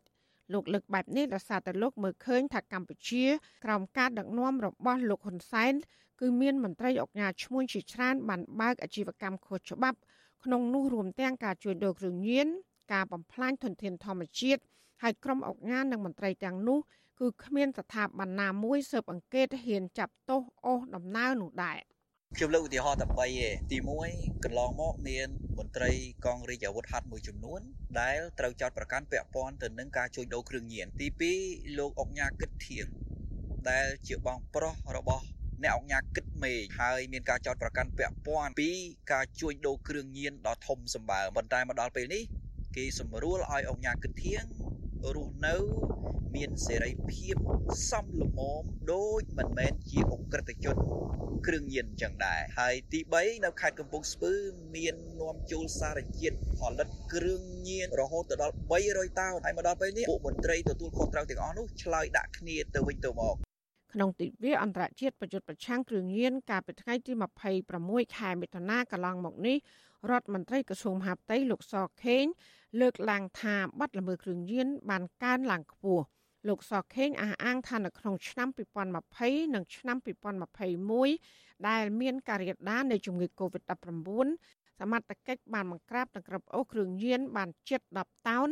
[0.52, 3.24] លោកលើកបែបនេះដោយសារតែលោកមើលឃើញថាកម្ពុជា
[3.64, 5.72] ក្រោមការដឹកនាំរបស់លោកហ៊ុនសែន
[6.20, 9.98] គឺមានមន្ត្រីអង្គការឈ្មួញជាច្រើនបានបើកអាជីវកម្មខុសច្បាប់
[10.44, 12.48] ក្នុងនោះរួមទាំងការជួញដូរគ្រឿងញៀន
[12.92, 14.62] ការបំផ្លាញធនធានធម្មជាតិ
[15.02, 16.78] ហើយក្រុមអង្គការនិងមន្ត្រីទាំងនោះ
[17.20, 21.78] គឺគ្មានស្ថាប័នណាមួយស៊ើបអង្កេតហ៊ានចាប់ទោសអូសដំណើរនោះដែរ
[22.36, 23.78] ខ្ញុំលើកឧទាហរណ៍តែ3ទេទី
[24.10, 25.28] 1កន្លងមកមាន
[25.58, 25.92] មន្ត្រី
[26.26, 27.60] កងរាជអាវុធហត្ថមួយចំនួន
[28.00, 31.08] ដែលត្រូវចោទប្រកាន់ពាក់ព័ន្ធទៅនឹងការជួញដូរគ្រឿងញៀនទី
[31.42, 32.86] 2លោកអុកញ៉ាគិតធៀង
[33.70, 35.24] ដែលជាបងប្រុសរបស់
[35.62, 38.70] អ្នកអង្គការគិតមេហើយមានការចោទប្រកាន់ពាក់ព័ន្ធពី
[39.12, 42.22] ការជួញដូរគ្រឿងញៀនដ៏ធំសម្បើមប៉ុន្តែមកដល់ពេលនេះ
[42.76, 44.44] គេសម្រួលឲ្យអង្គការគិតធៀង
[45.14, 45.56] រស់នៅ
[46.34, 47.36] មានសេរីភាព
[47.90, 50.76] សមល្មមដូចមិនមែនជាអ ுக ្រិតជន
[51.46, 54.32] គ្រឿងញៀនអញ្ចឹងដែរហើយទី3នៅខេត្តកំពង់ស្ពឺ
[54.76, 58.54] មាននាំចូលសារជាតិផលិតគ្រឿងញៀនរហូតដល់
[58.86, 63.36] 300តោនហើយមកដល់ពេលនេះពួកមន្ត្រីទទួលខុសត្រូវទាំងអស់នោះឆ្លើយដាក់គ្នាទៅវិញទៅមក
[63.92, 67.12] ក្នុងទិវាអន្តរជាតិប្រយុទ្ធប្រឆាំងគ្រឿងញៀនកាលពីថ្ងៃទី
[67.64, 69.56] 26ខែមិថុនាកន្លងមកនេះ
[70.10, 71.74] រដ្ឋមន្ត្រីក្រសួងមហាផ្ទៃលោកស
[72.04, 72.24] ខេង
[72.80, 76.04] លើកឡើងថាបាត់ល្មើសគ្រឿងញៀនបានកើនឡើងខ្ពស់
[76.48, 78.48] លោកសខេងអះអាងថានៅក្នុងឆ្នាំ
[79.02, 79.96] 2020និងឆ្នាំ
[81.02, 83.70] 2021ដែលមានការរាលដាលនៃជំងឺ Covid-19
[84.80, 88.48] សមត្ថកិច្ចបានបង្ក្រាបនិងក្របអូសគ្រឿងញៀនបានជិត10តោន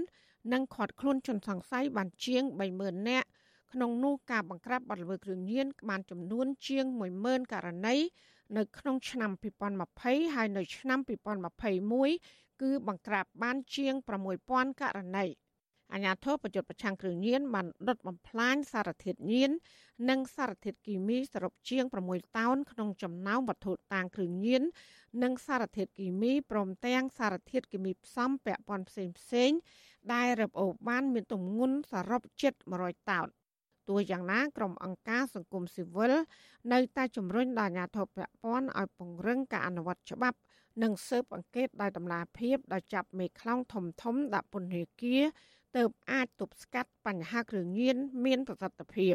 [0.52, 2.42] និងឃាត់ខ្លួនជនសង្ស័យបានជាង
[2.76, 3.28] 30000នាក់
[3.74, 6.84] ក្នុងនោះការបង្ក្រាបបទល្មើសគ្រឿងញៀនបានចំនួនជាង
[7.20, 7.96] 10000ករណី
[8.56, 9.30] នៅក្នុងឆ្នាំ
[9.82, 10.98] 2020ហើយនៅឆ្នាំ
[12.00, 13.94] 2021គឺបង្ក្រាបបានជាង
[14.38, 15.26] 6000ករណី
[15.92, 19.50] អាញាធិបប្រយុទ្ធប្រឆាំងគ្រឿងញៀនបានដុតបំផ្លាញសារធាតុញៀន
[20.10, 24.62] និងសារធាតុគីមីសរុបជាង6តោនក្នុងចំណោមវត្ថុតាងគ្រឿងញៀន
[25.22, 29.50] និងសារធាតុគីមីព្រមទាំងសារធាតុគីមីផ្សំពាក់ព័ន្ធផ្សេងផ្សេង
[30.12, 32.52] ដែលរឹបអូសបានមានទម្ងន់សរុបជិត
[32.82, 33.28] 100តោន
[33.88, 36.12] ទោះយ៉ាងណាក្រុមអង្គការសង្គមស៊ីវិល
[36.72, 40.38] នៅតែជំរុញដល់អាជ្ញាធរពាក់ព័ន្ធឲ្យពង្រឹងការអនុវត្តច្បាប់
[40.82, 45.22] និងស៊ើបអង្កេតដោយតម្លាភាពដោយចាប់មេខ្លោងធំធំដាក់ពន្ធនាគារ
[45.76, 49.14] ទើបអាចទប់ស្កាត់បញ្ហាគ្រឿងញៀនមានប្រសិទ្ធភាព